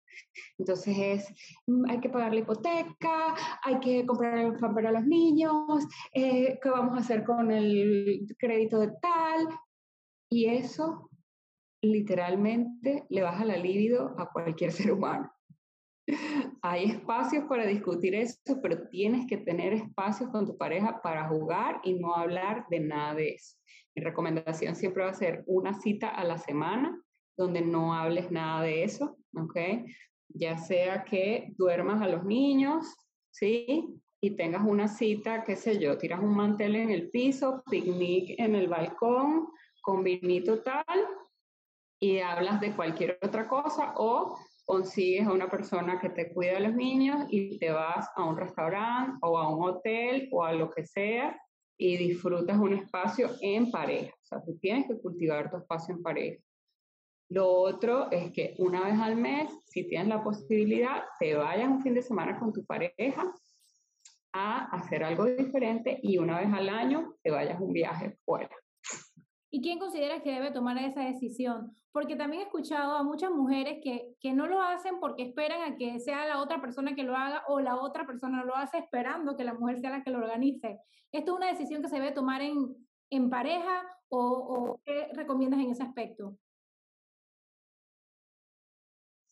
[0.58, 1.34] Entonces es,
[1.66, 6.58] mm, hay que pagar la hipoteca, hay que comprar el fan para los niños, eh,
[6.62, 9.48] ¿qué vamos a hacer con el crédito de tal?
[10.30, 11.10] Y eso
[11.82, 15.30] literalmente le baja la libido a cualquier ser humano.
[16.62, 21.80] Hay espacios para discutir eso, pero tienes que tener espacios con tu pareja para jugar
[21.82, 23.56] y no hablar de nada de eso.
[23.94, 27.00] Mi recomendación siempre va a ser una cita a la semana
[27.36, 29.86] donde no hables nada de eso, ¿ok?
[30.28, 32.86] Ya sea que duermas a los niños,
[33.30, 34.00] ¿sí?
[34.20, 38.54] Y tengas una cita, qué sé yo, tiras un mantel en el piso, picnic en
[38.54, 39.48] el balcón,
[39.82, 40.84] con vinito tal,
[42.00, 46.60] y hablas de cualquier otra cosa, o consigues a una persona que te cuida a
[46.60, 50.70] los niños y te vas a un restaurante o a un hotel o a lo
[50.70, 51.38] que sea
[51.76, 54.14] y disfrutas un espacio en pareja.
[54.14, 56.42] O sea, tú tienes que cultivar tu espacio en pareja.
[57.34, 61.82] Lo otro es que una vez al mes, si tienes la posibilidad, te vayas un
[61.82, 63.24] fin de semana con tu pareja
[64.32, 68.54] a hacer algo diferente y una vez al año te vayas un viaje fuera.
[69.50, 71.72] ¿Y quién considera que debe tomar esa decisión?
[71.90, 75.76] Porque también he escuchado a muchas mujeres que, que no lo hacen porque esperan a
[75.76, 79.36] que sea la otra persona que lo haga o la otra persona lo hace esperando
[79.36, 80.78] que la mujer sea la que lo organice.
[81.10, 82.76] ¿Esto es una decisión que se debe tomar en,
[83.10, 86.36] en pareja o, o qué recomiendas en ese aspecto?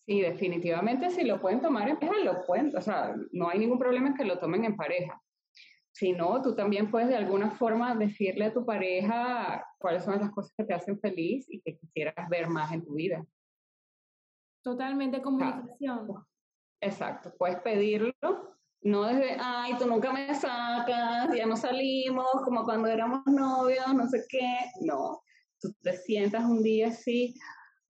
[0.07, 3.79] Sí, definitivamente si lo pueden tomar en pareja, lo pueden, o sea, no hay ningún
[3.79, 5.21] problema en que lo tomen en pareja.
[5.95, 10.31] Si no, tú también puedes de alguna forma decirle a tu pareja cuáles son las
[10.31, 13.25] cosas que te hacen feliz y que quisieras ver más en tu vida.
[14.63, 16.25] Totalmente comunicación.
[16.81, 18.13] Exacto, puedes pedirlo,
[18.85, 24.09] no desde, ay, tú nunca me sacas, ya no salimos, como cuando éramos novios, no
[24.09, 24.57] sé qué.
[24.81, 25.23] No,
[25.61, 27.35] tú te sientas un día así,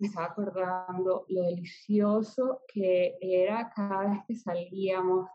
[0.02, 5.28] me estaba acordando lo delicioso que era cada vez que salíamos,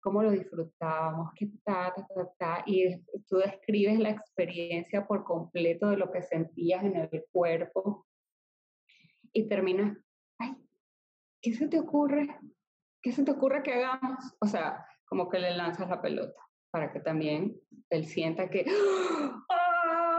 [0.00, 5.90] cómo lo disfrutábamos, qué ta, ta, ta, ta, y tú describes la experiencia por completo
[5.90, 8.06] de lo que sentías en el cuerpo
[9.30, 9.94] y terminas,
[10.38, 10.56] ay,
[11.42, 12.26] ¿qué se te ocurre?
[13.02, 14.34] ¿Qué se te ocurre que hagamos?
[14.40, 17.60] O sea, como que le lanzas la pelota para que también
[17.90, 18.64] él sienta que,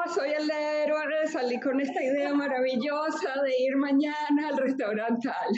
[0.08, 5.56] soy el héroe, salí con esta idea maravillosa de ir mañana al restaurante tal.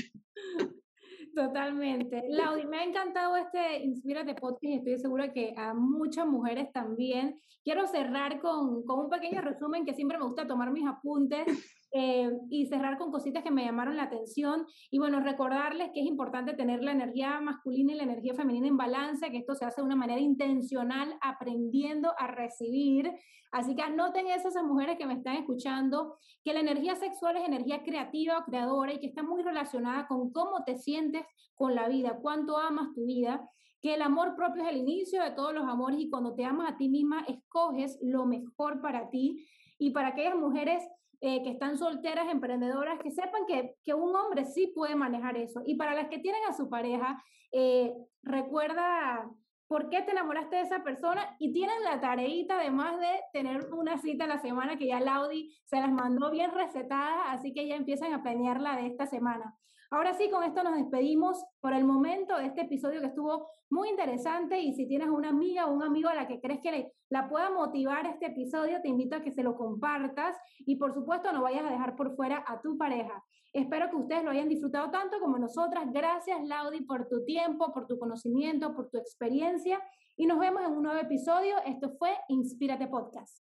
[1.35, 2.23] Totalmente.
[2.29, 7.39] Laudi, me ha encantado este Inspírate Podcast y estoy segura que a muchas mujeres también.
[7.63, 11.45] Quiero cerrar con, con un pequeño resumen que siempre me gusta tomar mis apuntes
[11.91, 14.65] eh, y cerrar con cositas que me llamaron la atención.
[14.91, 18.77] Y bueno, recordarles que es importante tener la energía masculina y la energía femenina en
[18.77, 23.11] balance, que esto se hace de una manera intencional, aprendiendo a recibir.
[23.51, 27.83] Así que anoten esas mujeres que me están escuchando, que la energía sexual es energía
[27.83, 31.23] creativa o creadora y que está muy relacionada con cómo te sientes
[31.55, 33.41] con la vida, cuánto amas tu vida
[33.81, 36.71] que el amor propio es el inicio de todos los amores y cuando te amas
[36.71, 39.45] a ti misma escoges lo mejor para ti
[39.77, 40.83] y para aquellas mujeres
[41.21, 45.61] eh, que están solteras, emprendedoras, que sepan que, que, un hombre sí puede manejar eso.
[45.65, 49.29] Y para las que tienen a su pareja, eh, recuerda
[49.67, 53.97] por qué te enamoraste de esa persona y tienen la tareita además de tener una
[53.97, 58.13] cita la semana que ya Laudi se las mandó bien recetadas, así que ya empiezan
[58.13, 59.57] a planearla de esta semana.
[59.89, 63.89] Ahora sí, con esto nos despedimos por el momento de este episodio que estuvo muy
[63.89, 66.93] interesante y si tienes una amiga o un amigo a la que crees que le,
[67.09, 71.31] la pueda motivar este episodio, te invito a que se lo compartas y por supuesto
[71.31, 73.23] no vayas a dejar por fuera a tu pareja.
[73.53, 75.85] Espero que ustedes lo hayan disfrutado tanto como nosotras.
[75.91, 79.81] Gracias, Laudi, por tu tiempo, por tu conocimiento, por tu experiencia
[80.17, 81.55] y nos vemos en un nuevo episodio.
[81.65, 83.41] Esto fue Inspírate Podcast.